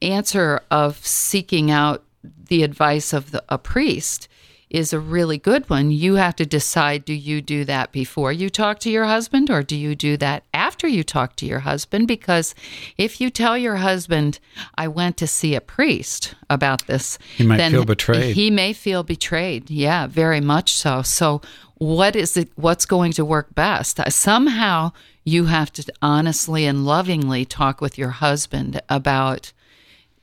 answer 0.01 0.61
of 0.71 1.05
seeking 1.05 1.71
out 1.71 2.03
the 2.23 2.63
advice 2.63 3.11
of 3.11 3.31
the, 3.31 3.43
a 3.50 3.57
priest 3.57 4.29
is 4.72 4.94
a 4.94 5.00
really 5.00 5.38
good 5.38 5.70
one. 5.70 5.92
You 5.92 6.16
have 6.16 6.36
to 6.38 6.46
decide 6.46 7.04
do 7.04 7.13
you 7.13 7.42
do 7.42 7.66
that 7.66 7.92
before 7.92 8.32
you 8.32 8.50
talk 8.50 8.80
to 8.80 8.90
your 8.90 9.06
husband 9.06 9.50
or 9.50 9.62
do 9.62 9.75
you 9.75 9.96
do 9.96 10.16
that 10.18 10.44
after 10.54 10.88
you 10.88 11.04
talk 11.04 11.36
to 11.38 11.46
your 11.46 11.60
husband? 11.60 12.08
Because 12.08 12.56
if 12.98 13.20
you 13.20 13.30
tell 13.30 13.58
your 13.58 13.75
husband, 13.75 14.40
I 14.75 14.88
went 14.88 15.18
to 15.18 15.28
see 15.28 15.56
a 15.56 15.62
priest 15.62 16.36
about 16.50 16.88
this, 16.88 17.20
he 17.36 17.46
might 17.46 17.70
feel 17.70 17.86
betrayed. 17.86 18.36
He 18.36 18.50
may 18.50 18.72
feel 18.72 19.04
betrayed. 19.04 19.70
Yeah, 19.70 20.08
very 20.08 20.42
much 20.42 20.72
so. 20.72 21.01
So, 21.01 21.42
what 21.75 22.16
is 22.16 22.38
it? 22.38 22.50
What's 22.56 22.86
going 22.86 23.12
to 23.13 23.25
work 23.25 23.54
best? 23.56 24.00
Uh, 24.00 24.10
somehow, 24.10 24.92
you 25.24 25.46
have 25.46 25.74
to 25.74 25.84
honestly 26.01 26.66
and 26.66 26.86
lovingly 26.86 27.44
talk 27.44 27.82
with 27.82 27.98
your 27.98 28.10
husband 28.10 28.82
about 28.88 29.51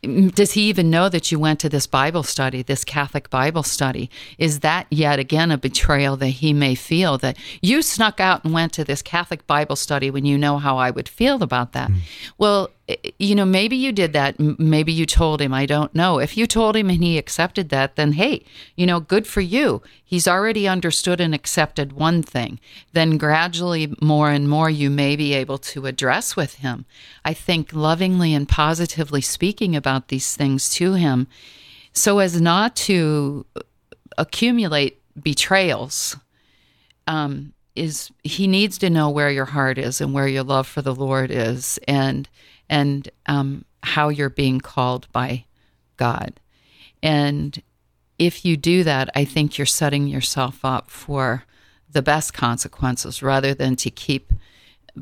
does 0.02 0.52
he 0.52 0.62
even 0.62 0.90
know 0.90 1.09
that 1.09 1.33
you 1.33 1.38
went 1.38 1.59
to 1.61 1.69
this 1.69 1.87
Bible 1.87 2.23
study, 2.23 2.62
this 2.62 2.85
Catholic 2.85 3.31
Bible 3.31 3.62
study? 3.64 4.11
Is 4.38 4.61
that 4.61 4.87
yet 4.90 5.19
again 5.19 5.50
a 5.50 5.59
betrayal 5.59 6.17
that 6.17 6.28
he 6.28 6.52
may 6.52 6.75
feel 6.75 7.19
that 7.19 7.37
you 7.61 7.83
snuck 7.83 8.21
out 8.21 8.45
and 8.45 8.52
went 8.52 8.73
to 8.75 8.85
this 8.85 9.02
Catholic 9.02 9.47
Bible 9.47 9.76
study 9.76 10.11
when 10.11 10.25
you 10.25 10.38
know 10.38 10.59
how 10.59 10.78
I 10.78 10.90
would 10.90 11.09
feel 11.09 11.43
about 11.43 11.73
that? 11.73 11.90
Mm. 11.90 11.99
Well, 12.38 12.71
you 13.18 13.35
know, 13.35 13.45
maybe 13.45 13.76
you 13.76 13.92
did 13.92 14.12
that. 14.14 14.38
Maybe 14.38 14.92
you 14.92 15.04
told 15.04 15.40
him. 15.42 15.52
I 15.52 15.66
don't 15.66 15.95
know. 15.95 16.18
If 16.18 16.37
you 16.37 16.47
told 16.47 16.76
him 16.76 16.88
and 16.88 17.02
he 17.02 17.18
accepted 17.18 17.68
that, 17.68 17.97
then 17.97 18.12
hey, 18.12 18.45
you 18.76 18.87
know, 18.87 19.00
good 19.00 19.26
for 19.26 19.40
you. 19.40 19.83
He's 20.02 20.26
already 20.26 20.66
understood 20.66 21.21
and 21.21 21.35
accepted 21.35 21.92
one 21.92 22.23
thing. 22.23 22.61
Then 22.95 23.18
gradually, 23.18 23.95
more 24.00 24.30
and 24.30 24.49
more, 24.49 24.71
you 24.71 24.88
may 24.88 25.16
be 25.16 25.35
able 25.35 25.59
to 25.59 25.87
address 25.87 26.35
with 26.35 26.57
him. 26.57 26.87
I 27.25 27.35
think 27.35 27.73
lovingly 27.73 28.33
and 28.33 28.49
positively 28.49 29.21
speaking 29.21 29.76
about 29.76 30.09
these 30.09 30.35
things 30.35 30.71
to 30.75 30.95
him 30.95 31.28
so 31.99 32.21
as 32.21 32.40
not 32.40 32.76
to 32.76 33.45
accumulate 34.16 35.00
betrayals. 35.21 36.16
Um, 37.07 37.54
is 37.75 38.11
he 38.25 38.47
needs 38.47 38.76
to 38.78 38.90
know 38.90 39.09
where 39.09 39.30
your 39.30 39.47
heart 39.47 39.78
is 39.78 40.00
and 40.00 40.12
where 40.12 40.26
your 40.26 40.42
love 40.42 40.66
for 40.66 40.83
the 40.83 40.95
Lord 40.95 41.30
is, 41.30 41.78
and 41.87 42.28
and 42.68 43.08
um, 43.26 43.64
how 43.82 44.08
you're 44.08 44.30
being 44.30 44.60
called 44.60 45.10
by 45.12 45.44
God. 45.96 46.40
And 47.02 47.62
if 48.18 48.44
you 48.44 48.56
do 48.56 48.84
that, 48.84 49.08
I 49.14 49.25
think 49.25 49.56
you're 49.56 49.66
setting 49.66 50.06
yourself 50.06 50.64
up 50.64 50.90
for 50.90 51.44
the 51.90 52.02
best 52.02 52.34
consequences 52.34 53.22
rather 53.22 53.54
than 53.54 53.76
to 53.76 53.90
keep 53.90 54.32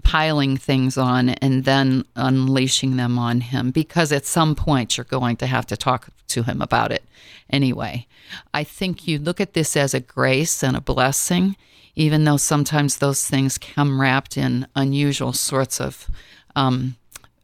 piling 0.02 0.56
things 0.56 0.98
on 0.98 1.30
and 1.30 1.64
then 1.64 2.04
unleashing 2.16 2.96
them 2.96 3.18
on 3.18 3.40
him 3.40 3.70
because 3.70 4.12
at 4.12 4.26
some 4.26 4.54
point 4.54 4.96
you're 4.96 5.04
going 5.04 5.36
to 5.36 5.46
have 5.46 5.66
to 5.66 5.76
talk 5.76 6.08
to 6.28 6.42
him 6.42 6.60
about 6.60 6.92
it 6.92 7.04
anyway. 7.48 8.06
I 8.52 8.64
think 8.64 9.06
you 9.06 9.18
look 9.18 9.40
at 9.40 9.54
this 9.54 9.76
as 9.76 9.94
a 9.94 10.00
grace 10.00 10.62
and 10.62 10.76
a 10.76 10.80
blessing, 10.80 11.56
even 11.94 12.24
though 12.24 12.36
sometimes 12.36 12.98
those 12.98 13.26
things 13.26 13.58
come 13.58 14.00
wrapped 14.00 14.36
in 14.36 14.66
unusual 14.74 15.32
sorts 15.32 15.80
of 15.80 16.08
um, 16.54 16.96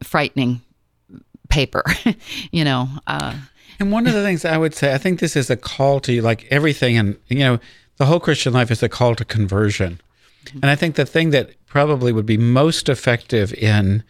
frightening 0.03 0.61
paper, 1.49 1.85
you 2.51 2.65
know. 2.65 2.89
Uh, 3.07 3.35
and 3.79 3.93
one 3.93 4.07
of 4.07 4.13
the 4.13 4.23
things 4.23 4.45
I 4.45 4.59
would 4.59 4.75
say, 4.75 4.95
I 4.95 4.99
think 4.99 5.21
this 5.21 5.37
is 5.37 5.51
a 5.51 5.57
call 5.57 6.01
to 6.01 6.13
you, 6.13 6.23
like 6.23 6.47
everything, 6.51 6.97
and 6.97 7.17
you 7.29 7.41
know, 7.41 7.59
the 7.97 8.07
whole 8.07 8.21
Christian 8.21 8.53
life 8.53 8.71
is 8.71 8.83
a 8.83 8.89
call 8.89 9.15
to 9.15 9.25
conversion. 9.25 10.01
Mm-hmm. 10.45 10.59
And 10.63 10.67
I 10.67 10.75
think 10.75 10.97
the 10.97 11.07
thing 11.07 11.31
that 11.31 11.51
probably 11.67 12.13
would 12.13 12.27
be 12.27 12.37
most 12.37 12.89
effective 12.89 13.53
in 13.55 14.03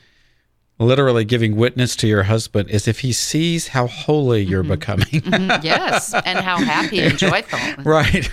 literally 0.79 1.25
giving 1.25 1.57
witness 1.57 1.95
to 1.97 2.09
your 2.09 2.25
husband 2.25 2.71
is 2.71 2.89
if 2.89 3.01
he 3.01 3.13
sees 3.13 3.69
how 3.69 3.87
holy 3.87 4.43
you're 4.43 4.63
mm-hmm. 4.63 4.73
becoming. 4.73 5.07
mm-hmm. 5.07 5.65
Yes, 5.65 6.15
and 6.25 6.39
how 6.39 6.59
happy 6.59 7.01
and 7.01 7.19
joyful. 7.19 7.59
right. 7.85 8.31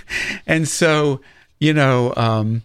And 0.47 0.67
so, 0.67 1.21
you 1.59 1.73
know, 1.73 2.13
um, 2.15 2.63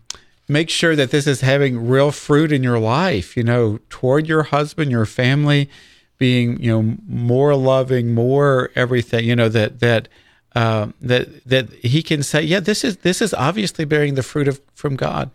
make 0.49 0.71
sure 0.71 0.95
that 0.97 1.11
this 1.11 1.27
is 1.27 1.41
having 1.41 1.89
real 1.89 2.11
fruit 2.11 2.53
in 2.53 2.63
your 2.63 2.79
life, 2.79 3.37
you 3.37 3.43
know, 3.43 3.79
toward 3.89 4.29
your 4.29 4.45
husband, 4.45 4.91
your 4.91 5.07
family, 5.07 5.71
being, 6.19 6.61
you 6.61 6.71
know, 6.71 6.97
more 7.07 7.55
loving, 7.55 8.15
more 8.15 8.71
everything, 8.75 9.25
you 9.25 9.35
know, 9.35 9.49
that, 9.49 9.81
that, 9.81 10.09
uh, 10.55 10.89
that, 11.01 11.45
that 11.45 11.71
he 11.75 12.03
can 12.03 12.23
say, 12.23 12.43
yeah, 12.43 12.61
this 12.61 12.85
is, 12.85 12.99
this 12.99 13.21
is 13.21 13.35
obviously 13.35 13.85
bearing 13.85 14.15
the 14.15 14.23
fruit 14.23 14.49
of, 14.49 14.61
from 14.75 14.97
God. 14.97 15.31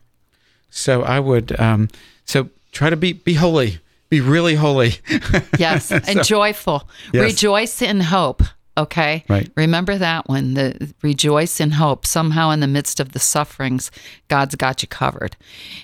So 0.70 1.04
I 1.04 1.20
would, 1.20 1.60
um, 1.60 1.90
so 2.26 2.50
try 2.72 2.90
to 2.90 2.96
be, 2.96 3.14
be 3.14 3.34
holy, 3.34 3.80
be 4.10 4.22
really 4.22 4.56
holy. 4.56 4.94
yes. 5.58 5.92
And 5.92 6.06
so, 6.06 6.24
joyful. 6.24 6.88
Yes. 7.12 7.24
Rejoice 7.24 7.82
in 7.82 8.00
hope 8.00 8.44
Okay. 8.80 9.26
Right. 9.28 9.52
Remember 9.58 9.98
that 9.98 10.30
one. 10.30 10.54
The 10.54 10.94
rejoice 11.02 11.60
in 11.60 11.72
hope. 11.72 12.06
Somehow, 12.06 12.52
in 12.52 12.62
the 12.62 12.68
midst 12.68 13.02
of 13.02 13.12
the 13.12 13.20
sufferings, 13.20 13.92
God's 14.30 14.56
got 14.56 14.82
you 14.82 14.88
covered. 14.88 15.36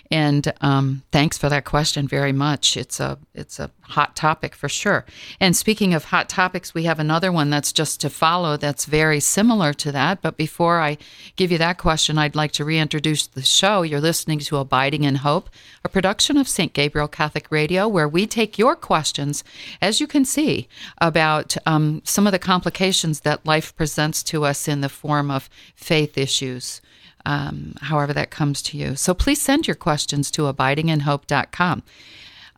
And 0.10 0.54
um, 0.62 1.04
thanks 1.12 1.38
for 1.38 1.50
that 1.50 1.66
question 1.66 2.08
very 2.08 2.32
much. 2.32 2.78
It's 2.78 3.02
a 3.02 3.18
it's 3.34 3.60
a 3.60 3.70
hot 3.90 4.16
topic 4.16 4.56
for 4.56 4.68
sure. 4.68 5.06
And 5.40 5.56
speaking 5.56 5.94
of 5.94 6.06
hot 6.06 6.28
topics, 6.30 6.74
we 6.74 6.84
have 6.84 7.00
another 7.00 7.32
one 7.32 7.50
that's 7.50 7.72
just 7.72 8.02
to 8.02 8.10
follow 8.10 8.58
that's 8.58 8.86
very 8.86 9.20
similar 9.20 9.74
to 9.74 9.92
that. 9.92 10.22
But 10.22 10.38
before 10.38 10.80
I 10.80 10.98
give 11.36 11.52
you 11.52 11.58
that 11.60 11.78
question, 11.78 12.18
I'd 12.18 12.36
like 12.36 12.52
to 12.54 12.66
reintroduce 12.66 13.28
the 13.28 13.44
show. 13.44 13.84
You're 13.84 14.02
listening 14.02 14.40
to 14.40 14.58
Abiding 14.58 15.04
in 15.04 15.16
Hope, 15.16 15.50
a 15.84 15.90
production 15.90 16.38
of 16.38 16.48
St. 16.48 16.74
Gabriel 16.74 17.08
Catholic 17.08 17.48
Radio, 17.52 17.88
where 17.88 18.08
we 18.08 18.26
take 18.26 18.58
your 18.58 18.76
questions, 18.76 19.44
as 19.82 20.00
you 20.00 20.08
can 20.08 20.26
see, 20.26 20.68
about 21.00 21.56
um, 21.66 22.02
some 22.04 22.26
of 22.26 22.32
the 22.32 22.40
complications 22.40 23.22
that 23.22 23.46
life 23.46 23.76
presents 23.76 24.24
to 24.24 24.46
us 24.46 24.68
in 24.68 24.82
the 24.82 24.90
form 24.90 25.30
of 25.30 25.50
faith 25.76 26.18
issues. 26.18 26.82
Um, 27.26 27.74
however, 27.82 28.14
that 28.14 28.30
comes 28.30 28.62
to 28.64 28.78
you. 28.78 28.96
So 28.96 29.14
please 29.14 29.42
send 29.42 29.68
your 29.68 29.76
questions 29.76 30.30
to 30.32 30.44
abidinginhope.com. 30.44 31.84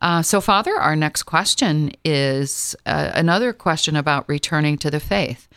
Uh, 0.00 0.22
so, 0.22 0.40
Father, 0.40 0.74
our 0.76 0.94
next 0.94 1.24
question 1.24 1.92
is 2.04 2.76
uh, 2.86 3.10
another 3.14 3.52
question 3.52 3.96
about 3.96 4.28
returning 4.28 4.78
to 4.78 4.90
the 4.90 5.00
faith. 5.00 5.48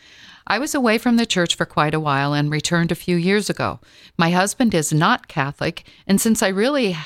I 0.46 0.58
was 0.58 0.74
away 0.74 0.98
from 0.98 1.16
the 1.16 1.26
church 1.26 1.54
for 1.54 1.64
quite 1.64 1.94
a 1.94 2.00
while 2.00 2.34
and 2.34 2.50
returned 2.50 2.90
a 2.90 2.96
few 2.96 3.16
years 3.16 3.48
ago. 3.48 3.78
My 4.18 4.30
husband 4.30 4.74
is 4.74 4.92
not 4.92 5.28
Catholic, 5.28 5.84
and 6.06 6.20
since 6.20 6.42
I 6.42 6.48
really 6.48 6.96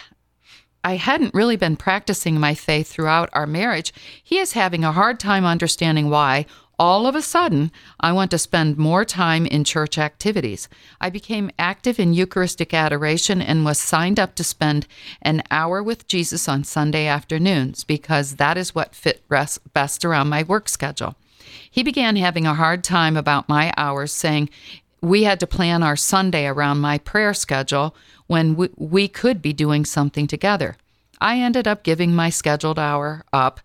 I 0.86 0.94
hadn't 0.94 1.34
really 1.34 1.56
been 1.56 1.76
practicing 1.76 2.38
my 2.38 2.54
faith 2.54 2.86
throughout 2.86 3.28
our 3.32 3.46
marriage, 3.46 3.92
he 4.22 4.38
is 4.38 4.52
having 4.52 4.84
a 4.84 4.92
hard 4.92 5.18
time 5.18 5.44
understanding 5.44 6.10
why 6.10 6.46
all 6.78 7.06
of 7.06 7.14
a 7.14 7.22
sudden, 7.22 7.70
I 8.00 8.12
want 8.12 8.30
to 8.32 8.38
spend 8.38 8.76
more 8.76 9.04
time 9.04 9.46
in 9.46 9.64
church 9.64 9.96
activities. 9.96 10.68
I 11.00 11.08
became 11.08 11.50
active 11.58 11.98
in 11.98 12.12
Eucharistic 12.12 12.74
adoration 12.74 13.40
and 13.40 13.64
was 13.64 13.78
signed 13.78 14.20
up 14.20 14.34
to 14.34 14.44
spend 14.44 14.86
an 15.22 15.42
hour 15.50 15.82
with 15.82 16.06
Jesus 16.06 16.48
on 16.48 16.64
Sunday 16.64 17.06
afternoons 17.06 17.84
because 17.84 18.36
that 18.36 18.58
is 18.58 18.74
what 18.74 18.94
fit 18.94 19.22
best 19.28 20.04
around 20.04 20.28
my 20.28 20.42
work 20.42 20.68
schedule. 20.68 21.14
He 21.70 21.82
began 21.82 22.16
having 22.16 22.46
a 22.46 22.54
hard 22.54 22.84
time 22.84 23.16
about 23.16 23.48
my 23.48 23.72
hours, 23.76 24.12
saying 24.12 24.50
we 25.00 25.24
had 25.24 25.40
to 25.40 25.46
plan 25.46 25.82
our 25.82 25.96
Sunday 25.96 26.46
around 26.46 26.80
my 26.80 26.98
prayer 26.98 27.32
schedule 27.32 27.94
when 28.26 28.56
we, 28.56 28.68
we 28.76 29.08
could 29.08 29.40
be 29.40 29.52
doing 29.52 29.84
something 29.84 30.26
together. 30.26 30.76
I 31.20 31.40
ended 31.40 31.66
up 31.66 31.82
giving 31.82 32.14
my 32.14 32.30
scheduled 32.30 32.78
hour 32.78 33.24
up, 33.32 33.60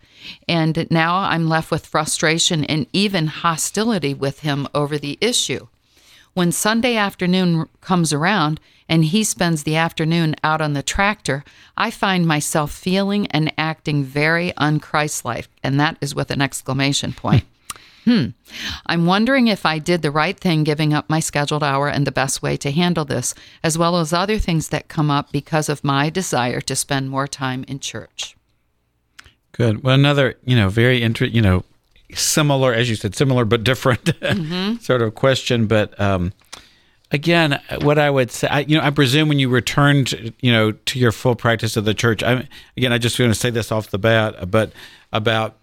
and 0.48 0.88
now 0.90 1.18
I'm 1.18 1.50
left 1.50 1.72
with 1.72 1.86
frustration 1.86 2.64
and 2.66 2.88
even 2.94 3.28
hostility 3.28 4.14
with 4.14 4.42
him 4.42 4.68
over 4.74 4.98
the 4.98 5.18
issue. 5.22 5.68
When 6.34 6.54
Sunday 6.54 6.96
afternoon 6.96 7.68
comes 7.82 8.14
around 8.14 8.62
and 8.88 9.04
he 9.04 9.24
spends 9.24 9.64
the 9.64 9.76
afternoon 9.76 10.36
out 10.44 10.62
on 10.62 10.74
the 10.74 10.84
tractor, 10.84 11.44
I 11.76 11.92
find 11.92 12.26
myself 12.26 12.72
feeling 12.72 13.28
and 13.28 13.54
acting 13.58 14.04
very 14.04 14.54
unchristlike, 14.58 15.48
and 15.62 15.80
that 15.80 15.98
is 16.00 16.16
with 16.16 16.32
an 16.32 16.42
exclamation 16.42 17.12
point. 17.12 17.44
Hmm. 18.06 18.28
I'm 18.88 19.06
wondering 19.06 19.48
if 19.48 19.66
I 19.66 19.78
did 19.78 20.02
the 20.02 20.12
right 20.12 20.40
thing 20.40 20.64
giving 20.64 20.94
up 20.94 21.10
my 21.10 21.20
scheduled 21.20 21.64
hour 21.64 21.88
and 21.88 22.08
the 22.08 22.12
best 22.12 22.42
way 22.42 22.58
to 22.58 22.72
handle 22.72 23.06
this, 23.06 23.36
as 23.64 23.78
well 23.78 23.98
as 23.98 24.12
other 24.12 24.40
things 24.40 24.70
that 24.70 24.88
come 24.88 25.12
up 25.12 25.32
because 25.32 25.70
of 25.70 25.84
my 25.84 26.10
desire 26.10 26.62
to 26.62 26.76
spend 26.76 27.10
more 27.10 27.28
time 27.28 27.64
in 27.68 27.80
church. 27.80 28.36
Good. 29.52 29.84
Well, 29.84 29.96
another, 29.96 30.36
you 30.46 30.56
know, 30.56 30.70
very 30.70 31.04
interesting, 31.04 31.36
you 31.36 31.42
know, 31.42 31.64
similar, 32.14 32.74
as 32.74 32.90
you 32.90 32.96
said, 32.96 33.16
similar 33.16 33.46
but 33.46 33.64
different 33.64 34.04
mm-hmm. 34.22 34.78
sort 34.78 35.02
of 35.02 35.14
question. 35.16 35.68
But 35.68 36.00
um, 36.00 36.34
again, 37.12 37.62
what 37.82 38.00
I 38.00 38.10
would 38.10 38.32
say, 38.32 38.48
I, 38.48 38.60
you 38.62 38.78
know, 38.78 38.84
I 38.84 38.90
presume 38.90 39.30
when 39.30 39.40
you 39.40 39.50
returned, 39.50 40.34
you 40.40 40.52
know, 40.52 40.72
to 40.72 41.00
your 41.00 41.12
full 41.12 41.36
practice 41.36 41.78
of 41.78 41.86
the 41.86 41.94
church, 41.94 42.24
I, 42.24 42.48
again, 42.76 42.94
I 42.94 42.98
just 42.98 43.20
want 43.20 43.34
to 43.34 43.40
say 43.40 43.50
this 43.50 43.72
off 43.72 43.90
the 43.90 44.00
bat, 44.00 44.50
but 44.50 44.72
about 45.12 45.58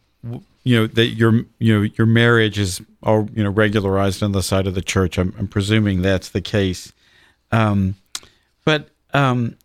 you 0.64 0.76
know 0.76 0.86
that 0.86 1.06
your 1.06 1.32
you 1.58 1.78
know 1.78 1.88
your 1.96 2.06
marriage 2.06 2.58
is 2.58 2.80
all 3.02 3.28
you 3.34 3.42
know 3.42 3.50
regularized 3.50 4.22
on 4.22 4.32
the 4.32 4.42
side 4.42 4.66
of 4.66 4.74
the 4.74 4.82
church. 4.82 5.18
I'm, 5.18 5.34
I'm 5.38 5.48
presuming 5.48 6.02
that's 6.02 6.30
the 6.30 6.40
case. 6.40 6.92
Um, 7.50 7.94
but 8.64 8.90
um, 9.14 9.56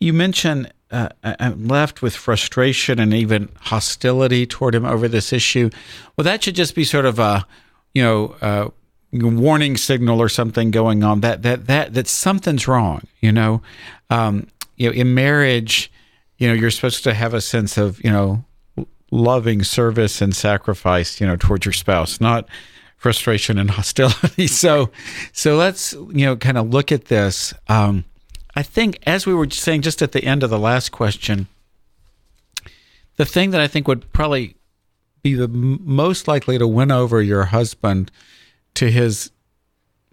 you 0.00 0.12
mentioned 0.12 0.72
uh, 0.90 1.08
I'm 1.22 1.66
left 1.68 2.02
with 2.02 2.14
frustration 2.14 2.98
and 2.98 3.14
even 3.14 3.48
hostility 3.60 4.46
toward 4.46 4.74
him 4.74 4.84
over 4.84 5.08
this 5.08 5.32
issue. 5.32 5.70
Well, 6.16 6.24
that 6.24 6.44
should 6.44 6.54
just 6.54 6.74
be 6.74 6.84
sort 6.84 7.06
of 7.06 7.18
a 7.18 7.46
you 7.94 8.02
know 8.02 8.36
uh, 8.42 8.68
warning 9.12 9.76
signal 9.76 10.20
or 10.20 10.28
something 10.28 10.70
going 10.70 11.02
on 11.02 11.20
that 11.20 11.42
that 11.42 11.66
that 11.66 11.94
that 11.94 12.08
something's 12.08 12.68
wrong. 12.68 13.02
You 13.20 13.32
know, 13.32 13.62
um, 14.10 14.48
you 14.76 14.88
know, 14.88 14.94
in 14.94 15.14
marriage, 15.14 15.90
you 16.36 16.48
know, 16.48 16.54
you're 16.54 16.70
supposed 16.70 17.04
to 17.04 17.14
have 17.14 17.32
a 17.32 17.40
sense 17.40 17.78
of 17.78 18.02
you 18.04 18.10
know 18.10 18.44
loving 19.12 19.62
service 19.62 20.20
and 20.20 20.34
sacrifice, 20.34 21.20
you 21.20 21.26
know, 21.26 21.36
towards 21.36 21.64
your 21.64 21.72
spouse, 21.72 22.20
not 22.20 22.48
frustration 22.96 23.58
and 23.58 23.70
hostility. 23.78 24.48
so, 24.48 24.90
so 25.32 25.56
let's 25.56 25.92
you 25.92 26.26
know 26.26 26.36
kind 26.36 26.58
of 26.58 26.70
look 26.70 26.90
at 26.90 27.04
this. 27.04 27.54
Um, 27.68 28.04
I 28.56 28.62
think, 28.62 28.98
as 29.06 29.26
we 29.26 29.34
were 29.34 29.48
saying 29.48 29.82
just 29.82 30.02
at 30.02 30.12
the 30.12 30.24
end 30.24 30.42
of 30.42 30.50
the 30.50 30.58
last 30.58 30.90
question, 30.90 31.46
the 33.16 33.24
thing 33.24 33.50
that 33.50 33.60
I 33.60 33.68
think 33.68 33.86
would 33.86 34.12
probably 34.12 34.56
be 35.22 35.34
the 35.34 35.48
most 35.48 36.26
likely 36.26 36.58
to 36.58 36.66
win 36.66 36.90
over 36.90 37.22
your 37.22 37.44
husband 37.44 38.10
to 38.74 38.90
his 38.90 39.30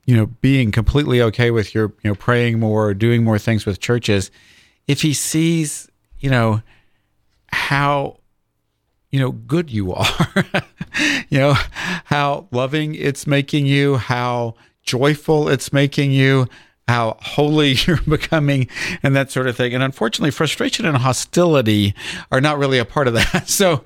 you 0.06 0.16
know 0.16 0.28
being 0.28 0.72
completely 0.72 1.22
okay 1.22 1.52
with 1.52 1.74
your 1.74 1.94
you 2.04 2.12
know 2.12 2.16
praying 2.16 2.60
more 2.60 2.88
or 2.88 2.94
doing 2.94 3.24
more 3.24 3.40
things 3.40 3.66
with 3.66 3.80
churches 3.80 4.30
if 4.88 5.02
he 5.02 5.14
sees 5.14 5.90
you 6.20 6.30
know 6.30 6.62
how 7.52 8.19
you 9.12 9.20
know, 9.20 9.32
good 9.32 9.72
you 9.72 9.94
are, 9.94 10.28
you 11.30 11.40
know, 11.40 11.54
how 12.06 12.48
loving 12.52 12.96
it's 12.96 13.26
making 13.26 13.66
you, 13.66 13.98
how 13.98 14.56
joyful 14.84 15.50
it's 15.50 15.74
making 15.74 16.12
you, 16.12 16.48
how 16.88 17.18
holy 17.22 17.72
you're 17.88 18.02
becoming, 18.02 18.68
and 19.04 19.16
that 19.16 19.32
sort 19.32 19.48
of 19.48 19.56
thing. 19.56 19.74
And 19.74 19.84
unfortunately, 19.84 20.32
frustration 20.32 20.86
and 20.86 20.98
hostility 20.98 21.96
are 22.32 22.42
not 22.42 22.58
really 22.58 22.80
a 22.80 22.86
part 22.86 23.08
of 23.08 23.14
that. 23.14 23.50
So, 23.60 23.84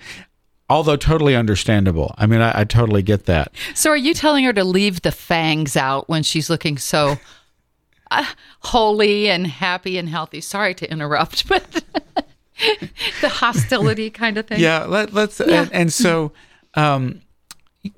although 0.69 0.95
totally 0.95 1.35
understandable, 1.35 2.13
I 2.17 2.25
mean, 2.25 2.41
I, 2.41 2.61
I 2.61 2.63
totally 2.63 3.03
get 3.03 3.25
that. 3.25 3.53
So, 3.75 3.91
are 3.91 3.97
you 3.97 4.13
telling 4.13 4.43
her 4.45 4.53
to 4.53 4.63
leave 4.63 5.01
the 5.01 5.11
fangs 5.11 5.77
out 5.77 6.09
when 6.09 6.23
she's 6.23 6.49
looking 6.49 6.77
so 6.77 7.17
uh, 8.11 8.25
holy 8.59 9.29
and 9.29 9.47
happy 9.47 9.97
and 9.97 10.09
healthy? 10.09 10.41
Sorry 10.41 10.73
to 10.75 10.91
interrupt, 10.91 11.47
but. 11.47 11.83
the 13.21 13.29
hostility 13.29 14.09
kind 14.09 14.37
of 14.37 14.47
thing. 14.47 14.59
Yeah, 14.59 14.85
let, 14.85 15.15
us 15.15 15.39
yeah. 15.39 15.63
And, 15.63 15.73
and, 15.73 15.93
so 15.93 16.31
um, 16.75 17.21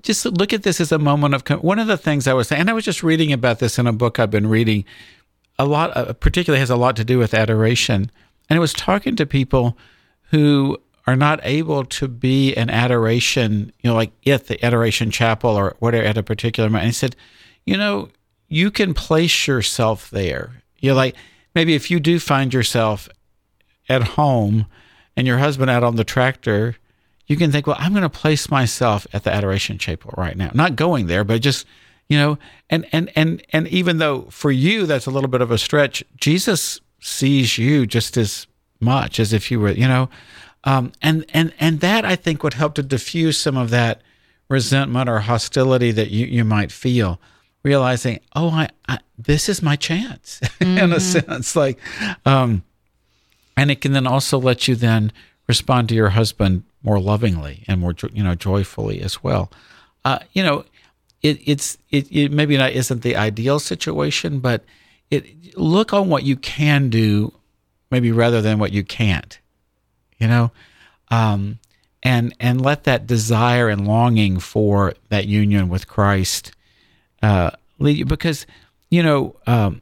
just 0.01 0.25
look 0.25 0.53
at 0.53 0.63
this 0.63 0.79
as 0.79 0.91
a 0.91 0.99
moment 0.99 1.33
of 1.33 1.63
one 1.63 1.79
of 1.79 1.87
the 1.87 1.97
things 1.97 2.27
I 2.27 2.33
was 2.33 2.47
saying, 2.47 2.61
and 2.61 2.69
I 2.69 2.73
was 2.73 2.85
just 2.85 3.03
reading 3.03 3.33
about 3.33 3.59
this 3.59 3.77
in 3.77 3.87
a 3.87 3.93
book 3.93 4.19
I've 4.19 4.31
been 4.31 4.47
reading. 4.47 4.85
A 5.57 5.65
lot, 5.65 5.95
uh, 5.95 6.13
particularly, 6.13 6.59
has 6.59 6.69
a 6.69 6.75
lot 6.75 6.95
to 6.97 7.05
do 7.05 7.17
with 7.17 7.33
adoration, 7.33 8.11
and 8.49 8.57
it 8.57 8.59
was 8.59 8.73
talking 8.73 9.15
to 9.15 9.25
people 9.25 9.77
who 10.31 10.77
are 11.07 11.15
not 11.15 11.39
able 11.43 11.85
to 11.85 12.07
be 12.07 12.51
in 12.53 12.69
adoration, 12.69 13.71
you 13.81 13.89
know, 13.89 13.95
like 13.95 14.11
at 14.25 14.47
the 14.47 14.63
adoration 14.65 15.11
chapel 15.11 15.51
or 15.51 15.75
whatever 15.79 16.05
at 16.05 16.17
a 16.17 16.23
particular 16.23 16.67
moment. 16.67 16.83
And 16.83 16.89
he 16.89 16.93
said, 16.93 17.15
you 17.65 17.77
know, 17.77 18.09
you 18.47 18.71
can 18.71 18.93
place 18.93 19.47
yourself 19.47 20.09
there. 20.09 20.63
You're 20.79 20.95
like 20.95 21.15
maybe 21.53 21.73
if 21.73 21.89
you 21.89 21.99
do 21.99 22.19
find 22.19 22.53
yourself 22.53 23.07
at 23.89 24.04
home 24.10 24.65
and 25.15 25.28
your 25.28 25.38
husband 25.38 25.69
out 25.69 25.84
on 25.84 25.95
the 25.95 26.04
tractor, 26.04 26.76
you 27.28 27.38
can 27.38 27.52
think, 27.52 27.67
well, 27.67 27.78
I'm 27.80 27.91
going 27.91 28.04
to 28.04 28.10
place 28.10 28.50
myself 28.50 29.08
at 29.13 29.24
the 29.24 29.34
adoration 29.34 29.78
chapel 29.78 30.13
right 30.17 30.38
now. 30.38 30.52
Not 30.54 30.76
going 30.76 31.08
there, 31.08 31.24
but 31.24 31.41
just, 31.41 31.65
you 32.08 32.17
know, 32.17 32.38
and 32.69 32.86
and 32.91 33.12
and 33.15 33.41
and 33.52 33.67
even 33.67 33.98
though 33.98 34.24
for 34.30 34.52
you 34.52 34.86
that's 34.86 35.06
a 35.08 35.12
little 35.12 35.30
bit 35.30 35.41
of 35.41 35.52
a 35.52 35.58
stretch, 35.58 36.04
Jesus 36.17 36.80
sees 37.00 37.58
you 37.58 37.86
just 37.86 38.17
as 38.17 38.48
much 38.80 39.19
as 39.19 39.34
if 39.34 39.50
you 39.50 39.60
were, 39.60 39.71
you 39.71 39.88
know, 39.88 40.10
um, 40.65 40.91
and 41.02 41.26
and 41.30 41.54
and 41.60 41.80
that 41.80 42.06
I 42.06 42.15
think 42.15 42.43
would 42.43 42.56
help 42.56 42.76
to 42.76 42.84
diffuse 42.84 43.39
some 43.39 43.58
of 43.58 43.69
that 43.71 44.02
resentment 44.50 45.10
or 45.10 45.19
hostility 45.19 45.91
that 45.91 46.12
you 46.12 46.26
you 46.26 46.43
might 46.43 46.71
feel 46.71 47.19
realizing 47.63 48.19
oh 48.36 48.50
i, 48.50 48.69
I 48.88 49.00
this 49.17 49.50
is 49.50 49.62
my 49.62 49.76
chance 49.76 50.39
mm-hmm. 50.43 50.78
in 50.78 50.91
a 50.91 50.98
mm-hmm. 50.98 51.32
sense 51.32 51.56
like 51.56 51.80
um 52.26 52.63
and 53.57 53.71
it 53.71 53.81
can 53.81 53.93
then 53.93 54.07
also 54.07 54.37
let 54.37 54.67
you 54.67 54.75
then 54.75 55.11
respond 55.47 55.89
to 55.89 55.95
your 55.95 56.09
husband 56.09 56.63
more 56.83 56.99
lovingly 56.99 57.63
and 57.67 57.81
more 57.81 57.93
you 58.11 58.23
know 58.23 58.35
joyfully 58.35 59.01
as 59.01 59.23
well. 59.23 59.51
Uh, 60.03 60.19
you 60.33 60.43
know, 60.43 60.65
it, 61.21 61.39
it's 61.45 61.77
it, 61.89 62.11
it 62.11 62.31
maybe 62.31 62.57
not 62.57 62.71
isn't 62.71 63.01
the 63.01 63.15
ideal 63.15 63.59
situation, 63.59 64.39
but 64.39 64.63
it 65.09 65.57
look 65.57 65.93
on 65.93 66.09
what 66.09 66.23
you 66.23 66.35
can 66.35 66.89
do, 66.89 67.33
maybe 67.91 68.11
rather 68.11 68.41
than 68.41 68.59
what 68.59 68.71
you 68.71 68.83
can't. 68.83 69.39
You 70.17 70.27
know, 70.27 70.51
um, 71.09 71.59
and 72.03 72.33
and 72.39 72.61
let 72.61 72.83
that 72.85 73.07
desire 73.07 73.69
and 73.69 73.87
longing 73.87 74.39
for 74.39 74.93
that 75.09 75.25
union 75.27 75.69
with 75.69 75.87
Christ 75.87 76.51
uh, 77.21 77.51
lead 77.79 77.97
you 77.97 78.05
because 78.05 78.45
you 78.89 79.01
know 79.01 79.35
um, 79.47 79.81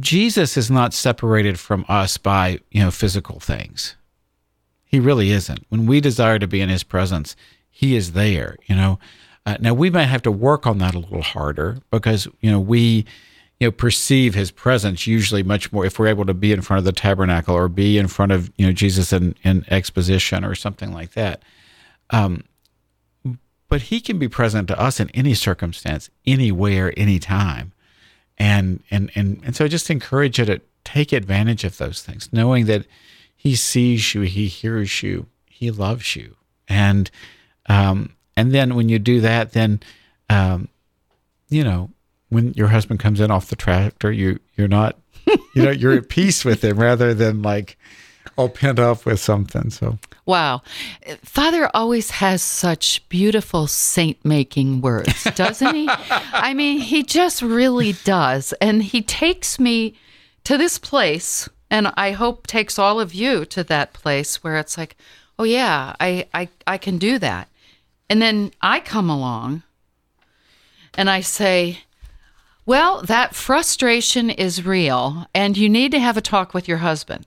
Jesus 0.00 0.56
is 0.56 0.70
not 0.70 0.94
separated 0.94 1.58
from 1.58 1.84
us 1.88 2.16
by 2.16 2.60
you 2.70 2.82
know 2.82 2.90
physical 2.90 3.40
things. 3.40 3.96
He 4.84 4.98
really 4.98 5.30
isn't. 5.30 5.64
When 5.68 5.86
we 5.86 6.00
desire 6.00 6.38
to 6.38 6.48
be 6.48 6.60
in 6.60 6.68
His 6.68 6.82
presence, 6.82 7.36
He 7.70 7.96
is 7.96 8.12
there. 8.12 8.56
You 8.66 8.76
know. 8.76 8.98
Uh, 9.46 9.56
now 9.58 9.72
we 9.72 9.88
might 9.88 10.04
have 10.04 10.20
to 10.22 10.30
work 10.30 10.66
on 10.66 10.78
that 10.78 10.94
a 10.94 10.98
little 10.98 11.22
harder 11.22 11.78
because 11.90 12.28
you 12.40 12.50
know 12.50 12.60
we 12.60 13.06
you 13.58 13.66
know 13.66 13.70
perceive 13.70 14.34
his 14.34 14.50
presence 14.50 15.06
usually 15.06 15.42
much 15.42 15.72
more 15.72 15.86
if 15.86 15.98
we're 15.98 16.06
able 16.06 16.26
to 16.26 16.34
be 16.34 16.52
in 16.52 16.60
front 16.60 16.78
of 16.78 16.84
the 16.84 16.92
tabernacle 16.92 17.54
or 17.54 17.66
be 17.68 17.96
in 17.96 18.06
front 18.06 18.32
of 18.32 18.52
you 18.56 18.66
know 18.66 18.72
Jesus 18.72 19.12
in, 19.12 19.34
in 19.42 19.64
exposition 19.70 20.44
or 20.44 20.54
something 20.54 20.92
like 20.92 21.12
that. 21.12 21.42
Um, 22.10 22.44
but 23.68 23.82
he 23.82 24.00
can 24.00 24.18
be 24.18 24.28
present 24.28 24.68
to 24.68 24.78
us 24.78 24.98
in 24.98 25.08
any 25.10 25.32
circumstance, 25.32 26.10
anywhere, 26.26 26.92
anytime. 26.96 27.72
And 28.40 28.82
and 28.90 29.12
and 29.14 29.40
and 29.44 29.54
so 29.54 29.66
I 29.66 29.68
just 29.68 29.90
encourage 29.90 30.38
you 30.38 30.46
to 30.46 30.60
take 30.82 31.12
advantage 31.12 31.62
of 31.62 31.76
those 31.76 32.02
things, 32.02 32.28
knowing 32.32 32.66
that 32.66 32.86
he 33.36 33.54
sees 33.54 34.14
you, 34.14 34.22
he 34.22 34.48
hears 34.48 35.02
you, 35.02 35.26
he 35.46 35.70
loves 35.70 36.16
you. 36.16 36.36
And 36.66 37.10
um 37.66 38.16
and 38.36 38.52
then 38.52 38.74
when 38.74 38.88
you 38.88 38.98
do 38.98 39.20
that, 39.20 39.52
then 39.52 39.80
um, 40.30 40.68
you 41.50 41.62
know, 41.62 41.90
when 42.30 42.54
your 42.54 42.68
husband 42.68 43.00
comes 43.00 43.20
in 43.20 43.30
off 43.30 43.50
the 43.50 43.56
tractor, 43.56 44.10
you 44.10 44.40
you're 44.56 44.68
not 44.68 44.98
you 45.54 45.62
know, 45.62 45.70
you're 45.70 45.92
at 45.92 46.08
peace 46.08 46.42
with 46.42 46.64
him 46.64 46.78
rather 46.78 47.12
than 47.12 47.42
like 47.42 47.76
all 48.36 48.48
pent 48.48 48.78
up 48.78 49.06
with 49.06 49.20
something. 49.20 49.70
So 49.70 49.98
Wow. 50.30 50.62
Father 51.22 51.68
always 51.74 52.12
has 52.12 52.40
such 52.40 53.08
beautiful 53.08 53.66
saint 53.66 54.24
making 54.24 54.80
words, 54.80 55.24
doesn't 55.34 55.74
he? 55.74 55.88
I 55.90 56.54
mean, 56.54 56.78
he 56.78 57.02
just 57.02 57.42
really 57.42 57.94
does. 58.04 58.52
And 58.60 58.80
he 58.80 59.02
takes 59.02 59.58
me 59.58 59.96
to 60.44 60.56
this 60.56 60.78
place, 60.78 61.48
and 61.68 61.92
I 61.96 62.12
hope 62.12 62.46
takes 62.46 62.78
all 62.78 63.00
of 63.00 63.12
you 63.12 63.44
to 63.46 63.64
that 63.64 63.92
place 63.92 64.44
where 64.44 64.56
it's 64.58 64.78
like, 64.78 64.96
oh, 65.36 65.42
yeah, 65.42 65.96
I, 65.98 66.28
I, 66.32 66.48
I 66.64 66.78
can 66.78 66.98
do 66.98 67.18
that. 67.18 67.48
And 68.08 68.22
then 68.22 68.52
I 68.62 68.78
come 68.78 69.10
along 69.10 69.64
and 70.94 71.10
I 71.10 71.22
say, 71.22 71.80
well, 72.66 73.02
that 73.02 73.34
frustration 73.34 74.30
is 74.30 74.64
real, 74.64 75.26
and 75.34 75.56
you 75.56 75.68
need 75.68 75.90
to 75.90 75.98
have 75.98 76.16
a 76.16 76.20
talk 76.20 76.54
with 76.54 76.68
your 76.68 76.78
husband. 76.78 77.26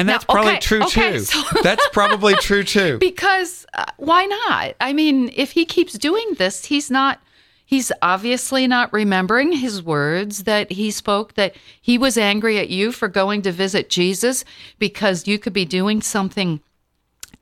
And 0.00 0.08
that's 0.08 0.26
Now, 0.26 0.32
probably 0.32 0.52
okay, 0.52 0.60
true 0.60 0.82
okay, 0.84 1.12
too. 1.12 1.18
so- 1.20 1.42
that's 1.62 1.86
probably 1.92 2.34
true 2.36 2.64
too. 2.64 2.96
Because 3.10 3.66
uh, 3.74 3.84
why 3.98 4.24
not? 4.24 4.74
I 4.80 4.94
mean, 4.94 5.30
if 5.36 5.52
he 5.52 5.66
keeps 5.66 5.92
doing 5.92 6.34
this, 6.38 6.64
he's 6.64 6.90
not. 6.90 7.20
He's 7.66 7.92
obviously 8.02 8.66
not 8.66 8.92
remembering 8.92 9.52
his 9.52 9.80
words 9.82 10.42
that 10.44 10.72
he 10.72 10.90
spoke, 10.90 11.34
that 11.34 11.54
he 11.80 11.98
was 11.98 12.16
angry 12.18 12.58
at 12.58 12.68
you 12.70 12.90
for 12.92 13.06
going 13.08 13.42
to 13.42 13.52
visit 13.52 13.88
Jesus 13.90 14.42
because 14.80 15.28
you 15.28 15.38
could 15.38 15.52
be 15.52 15.64
doing 15.66 16.02
something 16.02 16.60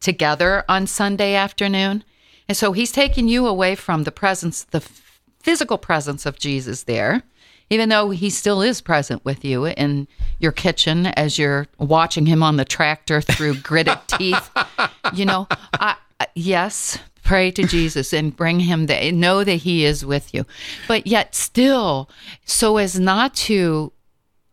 together 0.01 0.65
on 0.69 0.87
Sunday 0.87 1.35
afternoon. 1.35 2.05
And 2.49 2.57
so 2.59 2.73
he's 2.73 2.93
taking 2.93 3.29
you 3.29 3.47
away 3.47 3.75
from 3.75 4.05
the 4.05 4.13
presence, 4.13 4.65
the 4.65 4.81
physical 5.39 5.79
presence 5.79 6.27
of 6.27 6.39
Jesus 6.39 6.83
there, 6.83 7.23
even 7.71 7.89
though 7.89 8.11
he 8.11 8.31
still 8.31 8.63
is 8.63 8.81
present 8.81 9.25
with 9.25 9.45
you 9.45 9.67
in 9.67 10.09
your 10.39 10.53
kitchen 10.53 11.07
as 11.07 11.39
you're 11.39 11.67
watching 11.79 12.27
him 12.27 12.43
on 12.43 12.57
the 12.57 12.65
tractor 12.65 13.21
through 13.21 13.55
gritted 13.63 13.99
teeth. 14.07 14.51
You 15.13 15.27
know, 15.27 15.47
I, 15.75 15.97
yes, 16.35 16.99
pray 17.23 17.51
to 17.51 17.65
Jesus 17.65 18.13
and 18.13 18.35
bring 18.35 18.61
him 18.61 18.87
there. 18.87 19.13
Know 19.13 19.45
that 19.45 19.53
he 19.53 19.85
is 19.85 20.05
with 20.05 20.33
you. 20.35 20.47
But 20.87 21.07
yet, 21.07 21.35
still, 21.35 22.09
so 22.45 22.79
as 22.79 22.99
not 22.99 23.35
to. 23.35 23.93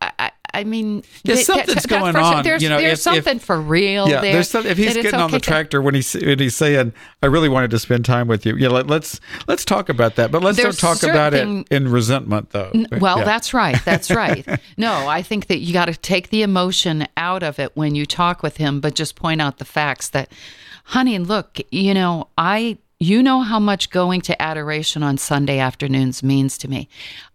I, 0.00 0.30
I- 0.60 0.64
mean, 0.64 1.02
Yeah, 1.22 1.34
th- 1.34 1.46
something's 1.46 1.82
that- 1.82 1.88
going 1.88 2.16
on, 2.16 2.42
There's, 2.42 2.62
you 2.62 2.68
know, 2.68 2.78
there's 2.78 2.92
if- 3.06 3.14
if- 3.14 3.24
something 3.24 3.38
for 3.38 3.60
real 3.60 4.08
yeah, 4.08 4.20
there. 4.20 4.32
there's 4.34 4.50
some, 4.50 4.66
if 4.66 4.76
he's 4.78 4.94
getting 4.94 5.14
on 5.14 5.30
the 5.30 5.36
okay 5.36 5.38
to- 5.38 5.50
tractor 5.50 5.82
when 5.82 5.94
he's 5.94 6.12
when 6.14 6.38
he's 6.38 6.56
saying, 6.56 6.92
"I 7.22 7.26
really 7.26 7.48
wanted 7.48 7.70
to 7.70 7.78
spend 7.78 8.04
time 8.04 8.26
with 8.28 8.44
you," 8.46 8.56
yeah, 8.56 8.68
let, 8.68 8.86
let's 8.86 9.20
let's 9.46 9.64
talk 9.64 9.88
about 9.88 10.16
that. 10.16 10.30
But 10.32 10.42
let's 10.42 10.58
don't 10.58 10.76
talk 10.78 11.02
about 11.02 11.34
it 11.34 11.46
in 11.70 11.88
resentment, 11.88 12.50
though. 12.50 12.70
Well, 12.98 13.18
Yeah. 13.18 13.24
that's 13.24 13.54
right. 13.54 13.78
That's 13.84 14.10
right. 14.10 14.46
no, 14.76 15.08
I 15.08 15.22
think 15.22 15.46
that 15.48 15.58
you 15.58 15.72
got 15.72 15.86
to 15.86 15.94
take 15.94 16.30
the 16.30 16.42
emotion 16.42 17.06
out 17.16 17.42
of 17.42 17.58
it 17.58 17.72
when 17.74 17.94
you 17.94 18.06
talk 18.06 18.42
with 18.42 18.56
him, 18.56 18.80
but 18.80 18.94
just 18.94 19.14
point 19.16 19.40
out 19.40 19.58
the 19.58 19.64
facts 19.64 20.08
that, 20.10 20.30
honey, 20.84 21.18
look, 21.18 21.58
you 21.70 21.94
know, 21.94 22.28
I, 22.38 22.78
you 22.98 23.22
know 23.22 23.42
how 23.42 23.58
much 23.58 23.90
going 23.90 24.20
to 24.22 24.40
adoration 24.40 25.02
on 25.02 25.18
Sunday 25.18 25.58
afternoons 25.58 26.22
means 26.22 26.56
to 26.58 26.68
me. 26.68 26.88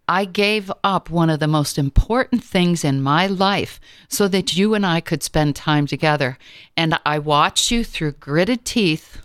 I 0.08 0.26
gave 0.26 0.71
up 0.84 1.10
one 1.10 1.30
of 1.30 1.39
the 1.39 1.47
most 1.47 1.78
important 1.78 2.43
things 2.43 2.84
in 2.84 3.02
my 3.02 3.28
life 3.28 3.80
so 4.10 4.28
that 4.28 4.58
you 4.58 4.74
and 4.74 4.86
I 4.86 5.00
could 5.00 5.24
spend 5.24 5.56
time 5.56 5.88
together. 5.88 6.38
And 6.76 7.00
I 7.06 7.19
watched 7.19 7.71
you 7.71 7.84
through 7.84 8.13
gritted 8.13 8.65
teeth. 8.65 9.21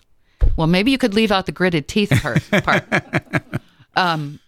Well, 0.56 0.66
maybe 0.66 0.90
you 0.90 0.98
could 0.98 1.14
leave 1.14 1.32
out 1.32 1.46
the 1.46 1.52
gritted 1.52 1.88
teeth 1.88 2.12
part. 2.22 2.42
part 2.62 2.84
um, 3.96 4.38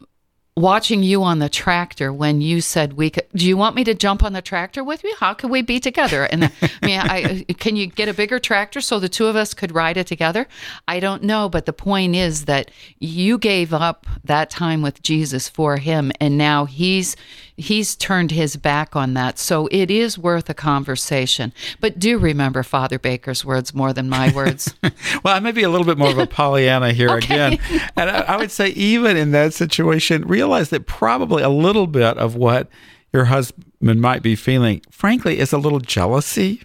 watching 0.59 1.03
you 1.03 1.23
on 1.23 1.38
the 1.38 1.49
tractor 1.49 2.12
when 2.12 2.40
you 2.40 2.61
said 2.61 2.94
we 2.94 3.11
could 3.11 3.27
do 3.35 3.47
you 3.47 3.57
want 3.57 3.77
me 3.77 3.85
to 3.85 3.94
jump 3.94 4.23
on 4.23 4.33
the 4.33 4.42
tractor 4.42 4.83
with 4.83 5.05
you? 5.05 5.14
How 5.18 5.35
could 5.35 5.51
we 5.51 5.62
be 5.62 5.81
together? 5.81 6.25
And 6.25 6.44
i 6.44 6.51
mean 6.83 7.01
i 7.01 7.44
can 7.59 7.77
you 7.77 7.87
get 7.87 8.09
a 8.09 8.14
bigger 8.14 8.38
tractor 8.38 8.81
so 8.81 8.99
the 8.99 9.09
two 9.09 9.27
of 9.27 9.37
us 9.37 9.55
could 9.55 9.75
ride 9.75 9.97
it 9.97 10.07
together? 10.07 10.47
I 10.87 11.01
don't 11.01 11.23
know 11.23 11.49
but 11.49 11.66
the 11.66 11.73
point 11.73 12.16
is 12.16 12.44
that 12.47 12.71
you 12.99 13.38
gave 13.38 13.73
up 13.73 14.07
that 14.25 14.51
time 14.51 14.83
with 14.83 15.03
jesus 15.03 15.49
for 15.49 15.77
him 15.77 16.12
and 16.21 16.37
now 16.37 16.64
he's 16.64 17.16
he's 17.59 17.97
turned 17.97 18.31
his 18.31 18.57
back 18.57 18.94
on 18.97 19.14
that 19.14 19.38
so 19.38 19.68
it 19.73 19.90
is 19.90 20.16
worth 20.16 20.49
a 20.49 20.55
conversation 20.55 21.53
but 21.81 21.99
do 21.99 22.16
remember 22.16 22.62
father 22.62 22.99
baker's 22.99 23.44
words 23.44 23.75
more 23.75 23.92
than 23.92 24.09
my 24.09 24.33
words 24.33 24.75
Well, 25.25 25.35
I 25.35 25.40
may 25.40 25.53
be 25.53 25.62
a 25.64 25.68
little 25.68 25.87
bit 25.87 25.99
more 25.99 26.11
of 26.11 26.18
a 26.18 26.27
Pollyanna 26.27 26.92
here 26.92 27.11
Okay. 27.18 27.35
again. 27.57 27.59
And 27.97 28.09
I, 28.11 28.21
I 28.21 28.37
would 28.37 28.51
say, 28.51 28.68
even 28.68 29.16
in 29.16 29.33
that 29.33 29.53
situation, 29.55 30.23
realize 30.27 30.71
that 30.71 30.87
probably 30.87 31.42
a 31.42 31.49
little 31.49 31.87
bit 31.87 32.16
of 32.18 32.35
what 32.37 32.68
your 33.12 33.25
husband 33.27 34.01
might 34.01 34.23
be 34.23 34.37
feeling, 34.37 34.83
frankly, 34.90 35.38
is 35.38 35.53
a 35.53 35.59
little 35.59 35.81
jealousy. 35.81 36.62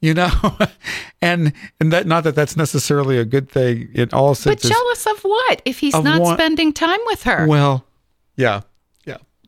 You 0.00 0.14
know, 0.14 0.30
and 1.22 1.52
and 1.80 1.92
that 1.92 2.06
not 2.06 2.24
that 2.24 2.34
that's 2.34 2.56
necessarily 2.56 3.18
a 3.18 3.24
good 3.24 3.48
thing 3.48 3.88
in 3.94 4.08
all 4.12 4.36
but 4.44 4.58
jealous 4.60 5.06
of 5.06 5.20
what 5.20 5.62
if 5.64 5.78
he's 5.78 5.94
Of 5.94 6.02
not 6.04 6.20
what? 6.20 6.34
spending 6.34 6.72
time 6.72 7.00
with 7.06 7.22
her 7.22 7.46
well, 7.46 7.84
yeah, 8.36 8.62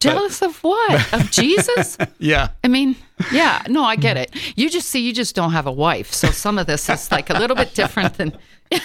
yeah, 0.05 0.13
But- 0.13 0.19
Jealous 0.19 0.43
of 0.43 0.57
what? 0.63 1.13
Of 1.13 1.31
Jesus? 1.43 1.97
yeah. 2.19 2.49
I 2.63 2.69
mean, 2.69 2.97
yeah, 3.33 3.63
no, 3.69 3.83
I 3.85 3.97
get 3.97 4.17
it. 4.17 4.35
You 4.57 4.69
just 4.71 4.89
see, 4.89 5.01
you 5.01 5.13
just 5.13 5.35
don't 5.35 5.53
have 5.53 5.67
a 5.67 5.73
wife. 5.73 6.13
So 6.13 6.31
some 6.31 6.59
of 6.59 6.67
this 6.67 6.89
is 6.89 7.11
like 7.11 7.31
a 7.31 7.35
little 7.35 7.57
bit 7.57 7.75
different 7.75 8.15
than 8.15 8.37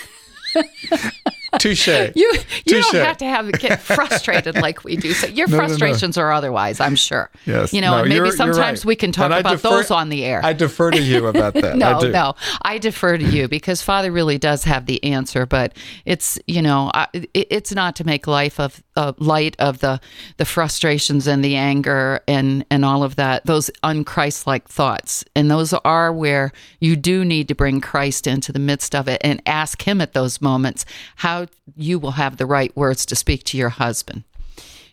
Touche. 1.57 1.88
you. 1.88 2.12
You 2.15 2.33
Touche. 2.65 2.91
don't 2.91 3.05
have 3.05 3.17
to 3.17 3.25
have 3.25 3.51
get 3.53 3.81
frustrated 3.81 4.55
like 4.55 4.83
we 4.83 4.95
do. 4.95 5.13
So 5.13 5.27
your 5.27 5.47
No, 5.49 5.57
no, 5.57 5.63
no. 5.63 5.67
frustrations 5.67 6.17
are 6.17 6.31
otherwise, 6.31 6.79
I'm 6.79 6.95
sure. 6.95 7.29
Yes. 7.45 7.73
You 7.73 7.81
know, 7.81 7.91
No, 7.91 7.99
and 8.03 8.09
maybe 8.09 8.31
sometimes 8.31 8.79
right. 8.81 8.85
we 8.85 8.95
can 8.95 9.12
talk 9.12 9.31
about 9.31 9.49
defer- 9.51 9.69
those 9.69 9.91
on 9.91 10.09
the 10.09 10.23
air. 10.25 10.41
I 10.43 10.53
defer 10.53 10.91
to 10.91 11.01
you 11.01 11.27
about 11.27 11.53
that. 11.55 11.75
no, 11.75 11.99
I 11.99 12.07
no, 12.09 12.35
I 12.62 12.77
defer 12.77 13.17
to 13.17 13.23
you 13.23 13.47
because 13.47 13.81
Father 13.81 14.12
really 14.12 14.38
does 14.38 14.63
have 14.65 14.85
the 14.85 15.03
answer. 15.03 15.45
But 15.45 15.75
it's 16.05 16.38
you 16.47 16.62
know, 16.62 16.91
I, 16.93 17.07
it, 17.13 17.29
it's 17.49 17.73
not 17.73 17.95
to 17.97 18.03
make 18.03 18.27
life 18.27 18.59
of 18.59 18.83
uh, 18.95 19.13
light 19.17 19.55
of 19.59 19.79
the 19.79 19.99
the 20.38 20.45
frustrations 20.45 21.27
and 21.27 21.43
the 21.43 21.55
anger 21.55 22.19
and 22.27 22.65
and 22.69 22.85
all 22.85 23.03
of 23.03 23.15
that. 23.15 23.45
Those 23.45 23.69
unchristlike 23.83 24.65
thoughts, 24.65 25.23
and 25.35 25.49
those 25.49 25.73
are 25.73 26.12
where 26.13 26.51
you 26.79 26.95
do 26.95 27.23
need 27.25 27.47
to 27.47 27.55
bring 27.55 27.81
Christ 27.81 28.27
into 28.27 28.51
the 28.51 28.59
midst 28.59 28.93
of 28.95 29.07
it 29.07 29.19
and 29.23 29.41
ask 29.45 29.81
Him 29.88 30.01
at 30.01 30.13
those 30.13 30.41
moments 30.41 30.85
how 31.17 31.38
you 31.75 31.99
will 31.99 32.12
have 32.12 32.38
the 32.38 32.45
right 32.45 32.75
words 32.75 33.06
to 33.06 33.15
speak 33.15 33.43
to 33.43 33.58
your 33.58 33.69
husband 33.69 34.23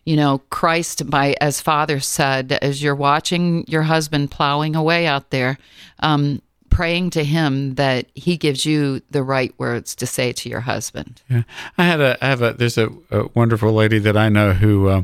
you 0.05 0.17
know 0.17 0.39
christ 0.51 1.09
by 1.11 1.35
as 1.41 1.61
father 1.61 2.01
said 2.01 2.53
as 2.63 2.83
you're 2.83 2.95
watching 2.95 3.65
your 3.67 3.83
husband 3.83 4.31
plowing 4.31 4.77
away 4.77 5.07
out 5.07 5.31
there 5.31 5.59
um, 6.01 6.41
praying 6.69 7.09
to 7.11 7.25
him 7.25 7.75
that 7.77 8.07
he 8.15 8.37
gives 8.37 8.67
you 8.67 9.01
the 9.11 9.23
right 9.23 9.55
words 9.57 9.95
to 9.95 10.07
say 10.07 10.31
to 10.33 10.49
your 10.49 10.61
husband 10.61 11.23
Yeah. 11.31 11.45
I 11.79 11.85
had 11.85 12.01
a, 12.01 12.19
I 12.21 12.29
have 12.29 12.43
a, 12.43 12.53
there's 12.53 12.77
a, 12.77 12.91
a 13.11 13.29
wonderful 13.35 13.73
lady 13.73 13.99
that 14.01 14.17
I 14.17 14.29
know 14.29 14.53
who, 14.53 14.89
uh, 14.89 15.03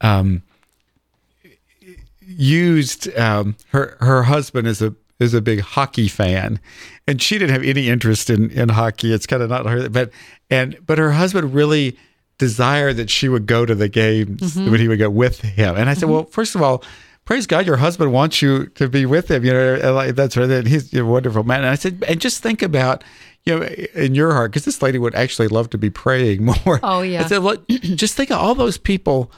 um, 0.00 0.42
used, 2.20 3.12
um, 3.18 3.56
her, 3.70 3.96
her 4.00 4.22
husband 4.22 4.68
as 4.68 4.80
a, 4.80 4.94
is 5.20 5.34
a 5.34 5.40
big 5.40 5.60
hockey 5.60 6.08
fan 6.08 6.58
and 7.06 7.20
she 7.20 7.38
didn't 7.38 7.52
have 7.52 7.62
any 7.62 7.88
interest 7.88 8.30
in, 8.30 8.50
in 8.50 8.70
hockey. 8.70 9.12
It's 9.12 9.26
kind 9.26 9.42
of 9.42 9.50
not 9.50 9.66
her, 9.66 9.88
but, 9.88 10.10
and, 10.50 10.78
but 10.84 10.98
her 10.98 11.12
husband 11.12 11.54
really 11.54 11.96
desired 12.38 12.96
that 12.96 13.10
she 13.10 13.28
would 13.28 13.46
go 13.46 13.66
to 13.66 13.74
the 13.74 13.88
games 13.88 14.40
mm-hmm. 14.40 14.70
when 14.70 14.80
he 14.80 14.88
would 14.88 14.98
go 14.98 15.10
with 15.10 15.42
him. 15.42 15.76
And 15.76 15.90
I 15.90 15.94
said, 15.94 16.04
mm-hmm. 16.04 16.12
well, 16.12 16.24
first 16.24 16.54
of 16.54 16.62
all, 16.62 16.82
praise 17.26 17.46
God, 17.46 17.66
your 17.66 17.76
husband 17.76 18.12
wants 18.12 18.42
you 18.42 18.66
to 18.66 18.88
be 18.88 19.06
with 19.06 19.30
him. 19.30 19.44
You 19.44 19.52
know, 19.52 19.92
like 19.92 20.16
that's 20.16 20.36
right. 20.36 20.50
And 20.50 20.66
he's 20.66 20.92
a 20.94 21.04
wonderful 21.04 21.44
man. 21.44 21.60
And 21.60 21.68
I 21.68 21.74
said, 21.74 22.02
and 22.08 22.20
just 22.20 22.42
think 22.42 22.62
about, 22.62 23.04
you 23.44 23.58
know, 23.58 23.66
in 23.94 24.14
your 24.14 24.32
heart, 24.32 24.50
because 24.50 24.64
this 24.64 24.82
lady 24.82 24.98
would 24.98 25.14
actually 25.14 25.48
love 25.48 25.70
to 25.70 25.78
be 25.78 25.90
praying 25.90 26.44
more. 26.66 26.80
Oh, 26.82 27.02
yeah. 27.02 27.22
I 27.22 27.26
said, 27.26 27.42
look, 27.42 27.68
just 27.68 28.16
think 28.16 28.30
of 28.30 28.38
all 28.38 28.54
those 28.54 28.78
people 28.78 29.30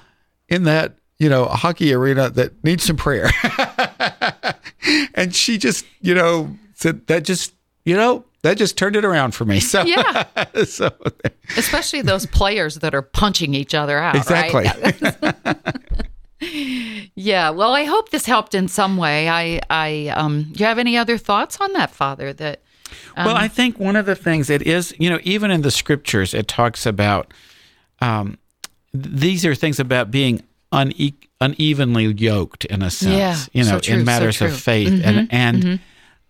in 0.48 0.62
that, 0.64 0.96
you 1.18 1.28
know, 1.28 1.44
hockey 1.46 1.92
arena 1.92 2.30
that 2.30 2.62
need 2.64 2.80
some 2.80 2.96
prayer. 2.96 3.30
and 5.14 5.34
she 5.34 5.58
just, 5.58 5.84
you 6.00 6.14
know, 6.14 6.56
said 6.74 7.06
that 7.06 7.24
just, 7.24 7.52
you 7.84 7.96
know, 7.96 8.24
that 8.42 8.56
just 8.58 8.76
turned 8.76 8.96
it 8.96 9.04
around 9.04 9.32
for 9.34 9.44
me. 9.44 9.60
So 9.60 9.82
Yeah. 9.82 10.24
so 10.64 10.90
Especially 11.56 12.02
those 12.02 12.26
players 12.26 12.76
that 12.76 12.94
are 12.94 13.02
punching 13.02 13.54
each 13.54 13.74
other 13.74 13.98
out. 13.98 14.16
exactly. 14.16 14.64
Right? 14.64 15.56
Yeah. 17.14 17.50
Well, 17.50 17.72
I 17.72 17.84
hope 17.84 18.10
this 18.10 18.26
helped 18.26 18.54
in 18.54 18.66
some 18.66 18.96
way. 18.96 19.28
I, 19.28 19.60
I, 19.70 20.08
um, 20.08 20.48
do 20.52 20.58
you 20.58 20.66
have 20.66 20.78
any 20.78 20.96
other 20.96 21.16
thoughts 21.16 21.60
on 21.60 21.72
that, 21.74 21.90
Father? 21.90 22.32
That, 22.32 22.62
well, 23.16 23.36
I 23.36 23.46
think 23.46 23.78
one 23.78 23.94
of 23.94 24.06
the 24.06 24.16
things 24.16 24.50
it 24.50 24.62
is, 24.62 24.92
you 24.98 25.08
know, 25.08 25.20
even 25.22 25.52
in 25.52 25.62
the 25.62 25.70
scriptures, 25.70 26.34
it 26.34 26.48
talks 26.48 26.84
about 26.84 27.32
um, 28.00 28.38
these 28.92 29.46
are 29.46 29.54
things 29.54 29.78
about 29.78 30.10
being 30.10 30.42
une- 30.72 31.12
unevenly 31.40 32.06
yoked 32.06 32.64
in 32.66 32.82
a 32.82 32.90
sense, 32.90 33.12
Yeah, 33.16 33.36
you 33.52 33.64
know, 33.64 33.70
so 33.76 33.80
true, 33.80 33.94
in 33.94 34.00
so 34.00 34.04
matters. 34.04 34.36
Mm-hmm, 34.36 34.54
of 34.54 34.60
faith. 34.60 35.02
and 35.04 35.28
and 35.30 35.80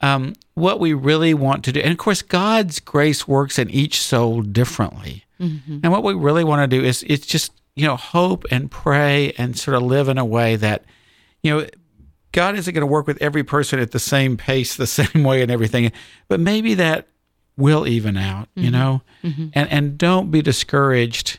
um, 0.00 0.33
what 0.55 0.81
we 0.81 0.92
really 0.94 1.33
want 1.35 1.64
to 1.64 1.72
do, 1.72 1.81
and 1.81 1.92
of 1.92 1.98
course, 1.98 2.22
God's 2.22 2.81
grace 2.81 3.28
works 3.28 3.59
in 3.59 3.70
each 3.70 4.00
soul 4.00 4.42
differently. 4.42 5.24
Mm-hmm. 5.40 5.78
And 5.83 5.92
what 5.92 6.02
we 6.02 6.14
really 6.14 6.44
want 6.44 6.68
to 6.68 6.76
do 6.78 6.85
is 6.85 7.05
it's 7.09 7.26
just, 7.26 7.52
you 7.76 7.87
know, 7.87 7.96
hope 7.96 8.44
and 8.50 8.70
pray 8.70 9.33
and 9.38 9.57
sort 9.59 9.76
of 9.76 9.83
live 9.83 10.09
in 10.09 10.18
a 10.18 10.24
way 10.24 10.57
that, 10.57 10.85
you 11.42 11.50
know, 11.52 11.66
God 12.33 12.57
isn't 12.57 12.72
going 12.74 12.81
to 12.83 12.87
work 12.87 13.07
with 13.07 13.20
every 13.22 13.44
person 13.44 13.78
at 13.78 13.90
the 13.92 13.98
same 13.98 14.37
pace, 14.37 14.74
the 14.76 14.87
same 15.00 15.22
way, 15.24 15.42
and 15.42 15.50
everything. 15.50 15.92
But 16.28 16.40
maybe 16.40 16.74
that 16.74 17.07
will 17.57 17.87
even 17.87 18.16
out, 18.16 18.48
you 18.55 18.70
Mm-hmm. 18.70 18.72
know. 18.72 19.02
And 19.55 19.68
and 19.70 19.98
don't 19.98 20.31
be 20.33 20.42
discouraged 20.42 21.38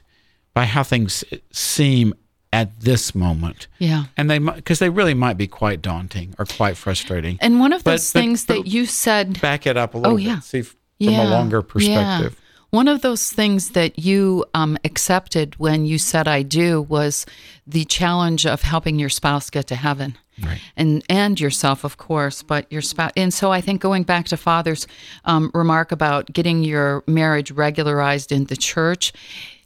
by 0.53 0.65
how 0.65 0.83
things 0.83 1.23
seem 1.51 2.13
at 2.53 2.79
this 2.81 3.13
moment. 3.15 3.67
yeah. 3.79 4.05
And 4.15 4.29
they 4.29 4.37
because 4.39 4.79
they 4.79 4.89
really 4.89 5.13
might 5.15 5.37
be 5.37 5.47
quite 5.47 5.81
daunting 5.81 6.35
or 6.39 6.45
quite 6.45 6.77
frustrating. 6.77 7.37
And 7.41 7.59
one 7.59 7.73
of 7.73 7.83
those 7.83 8.11
but- 8.13 8.19
things 8.19 8.45
but- 8.45 8.53
that 8.63 8.67
you 8.67 8.85
said 8.85 9.41
Back 9.41 9.65
it 9.67 9.75
up 9.75 9.93
a 9.95 9.97
little 9.97 10.13
Oh, 10.13 10.17
yeah. 10.17 10.35
bit. 10.35 10.43
See 10.43 10.61
from 10.61 11.15
a 11.15 11.25
longer 11.25 11.61
perspective. 11.61 12.33
Yeah. 12.33 12.39
One 12.69 12.87
of 12.87 13.01
those 13.01 13.29
things 13.31 13.69
that 13.71 13.99
you 13.99 14.45
um, 14.53 14.77
accepted 14.83 15.59
when 15.59 15.85
you 15.85 15.97
said 15.99 16.27
"I 16.27 16.41
do" 16.43 16.81
was 16.81 17.25
the 17.67 17.85
challenge 17.85 18.45
of 18.47 18.61
helping 18.63 18.97
your 18.99 19.09
spouse 19.09 19.49
get 19.51 19.67
to 19.67 19.75
heaven, 19.75 20.17
Right. 20.41 20.59
and 20.75 21.03
and 21.09 21.39
yourself, 21.39 21.83
of 21.83 21.97
course, 21.97 22.41
but 22.43 22.71
your 22.71 22.81
spouse. 22.81 23.11
And 23.15 23.33
so 23.33 23.51
I 23.51 23.61
think 23.61 23.81
going 23.81 24.03
back 24.03 24.25
to 24.27 24.37
Father's 24.37 24.87
um, 25.25 25.51
remark 25.53 25.91
about 25.91 26.31
getting 26.33 26.63
your 26.63 27.03
marriage 27.07 27.51
regularized 27.51 28.31
in 28.31 28.45
the 28.45 28.55
church. 28.55 29.13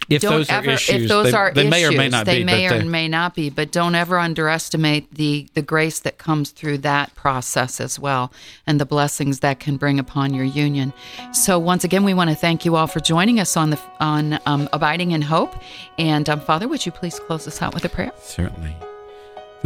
If 0.09 0.21
don't 0.21 0.31
those 0.31 0.49
are 0.49 0.63
issues, 0.63 1.03
if 1.03 1.09
those 1.09 1.31
they- 1.31 1.37
are 1.37 1.51
they 1.53 1.61
issues, 1.61 1.71
may 1.71 1.85
or 1.85 1.91
may 1.91 2.07
not 2.07 2.25
they 2.25 2.37
be, 2.39 2.43
may 2.45 2.65
or 2.67 2.79
they- 2.79 2.83
may 2.83 3.07
not 3.09 3.35
be. 3.35 3.49
But 3.49 3.71
don't 3.71 3.95
ever 3.95 4.19
underestimate 4.19 5.13
the 5.13 5.47
the 5.53 5.61
grace 5.61 5.99
that 5.99 6.17
comes 6.17 6.51
through 6.51 6.77
that 6.79 7.13
process 7.15 7.81
as 7.81 7.99
well, 7.99 8.31
and 8.65 8.79
the 8.79 8.85
blessings 8.85 9.39
that 9.39 9.59
can 9.59 9.75
bring 9.75 9.99
upon 9.99 10.33
your 10.33 10.45
union. 10.45 10.93
So 11.33 11.59
once 11.59 11.83
again, 11.83 12.03
we 12.03 12.13
want 12.13 12.29
to 12.29 12.35
thank 12.35 12.63
you 12.63 12.75
all 12.75 12.87
for 12.87 12.99
joining 13.01 13.39
us 13.39 13.57
on 13.57 13.71
the 13.71 13.79
on 13.99 14.39
um, 14.45 14.69
abiding 14.71 15.11
in 15.11 15.23
hope. 15.23 15.55
And 15.97 16.29
um, 16.29 16.39
Father, 16.39 16.67
would 16.67 16.85
you 16.85 16.91
please 16.91 17.19
close 17.19 17.47
us 17.47 17.61
out 17.61 17.73
with 17.73 17.83
a 17.83 17.89
prayer 17.89 18.11
Certainly. 18.21 18.75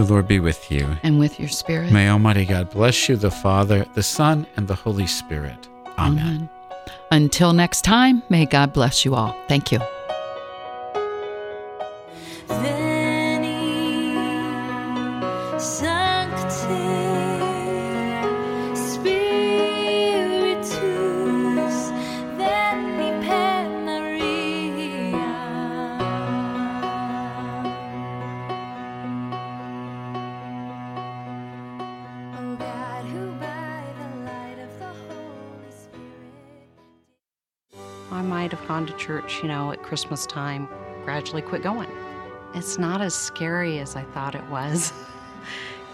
The 0.02 0.08
Lord 0.08 0.28
be 0.28 0.40
with 0.40 0.72
you. 0.72 0.98
and 1.04 1.20
with 1.20 1.40
your 1.40 1.48
spirit. 1.48 1.92
May 1.92 2.10
Almighty 2.10 2.44
God 2.44 2.72
bless 2.72 3.08
you, 3.08 3.16
the 3.16 3.30
Father, 3.30 3.86
the 3.94 4.02
Son, 4.02 4.48
and 4.58 4.68
the 4.68 4.74
Holy 4.74 5.06
Spirit. 5.06 5.70
Amen. 6.00 6.18
Amen. 6.18 6.50
Until 7.12 7.54
next 7.54 7.84
time, 7.84 8.24
may 8.28 8.48
God 8.48 8.74
bless 8.74 9.06
you 9.06 9.14
all. 9.14 9.36
Thank 9.48 9.72
you. 9.72 9.80
Church, 39.02 39.42
you 39.42 39.48
know, 39.48 39.72
at 39.72 39.82
Christmas 39.82 40.26
time, 40.26 40.68
gradually 41.04 41.42
quit 41.42 41.64
going. 41.64 41.90
It's 42.54 42.78
not 42.78 43.02
as 43.02 43.16
scary 43.16 43.80
as 43.80 43.96
I 43.96 44.04
thought 44.04 44.36
it 44.36 44.46
was. 44.50 44.94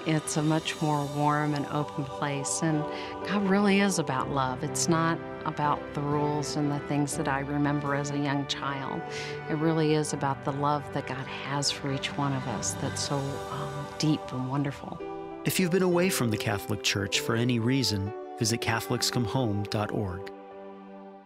It's 0.07 0.37
a 0.37 0.41
much 0.41 0.81
more 0.81 1.03
warm 1.17 1.53
and 1.53 1.65
open 1.65 2.05
place, 2.05 2.61
and 2.63 2.81
God 3.27 3.45
really 3.49 3.81
is 3.81 3.99
about 3.99 4.29
love. 4.29 4.63
It's 4.63 4.87
not 4.87 5.19
about 5.43 5.81
the 5.93 5.99
rules 5.99 6.55
and 6.55 6.71
the 6.71 6.79
things 6.87 7.17
that 7.17 7.27
I 7.27 7.41
remember 7.41 7.93
as 7.93 8.11
a 8.11 8.17
young 8.17 8.47
child. 8.47 9.01
It 9.49 9.57
really 9.57 9.95
is 9.95 10.13
about 10.13 10.45
the 10.45 10.53
love 10.53 10.81
that 10.93 11.07
God 11.07 11.27
has 11.27 11.71
for 11.71 11.91
each 11.91 12.07
one 12.17 12.31
of 12.31 12.47
us 12.47 12.71
that's 12.75 13.01
so 13.01 13.17
um, 13.17 13.85
deep 13.99 14.21
and 14.31 14.47
wonderful. 14.47 14.97
If 15.43 15.59
you've 15.59 15.71
been 15.71 15.83
away 15.83 16.07
from 16.07 16.29
the 16.29 16.37
Catholic 16.37 16.83
Church 16.83 17.19
for 17.19 17.35
any 17.35 17.59
reason, 17.59 18.13
visit 18.39 18.61
CatholicsComeHome.org. 18.61 20.36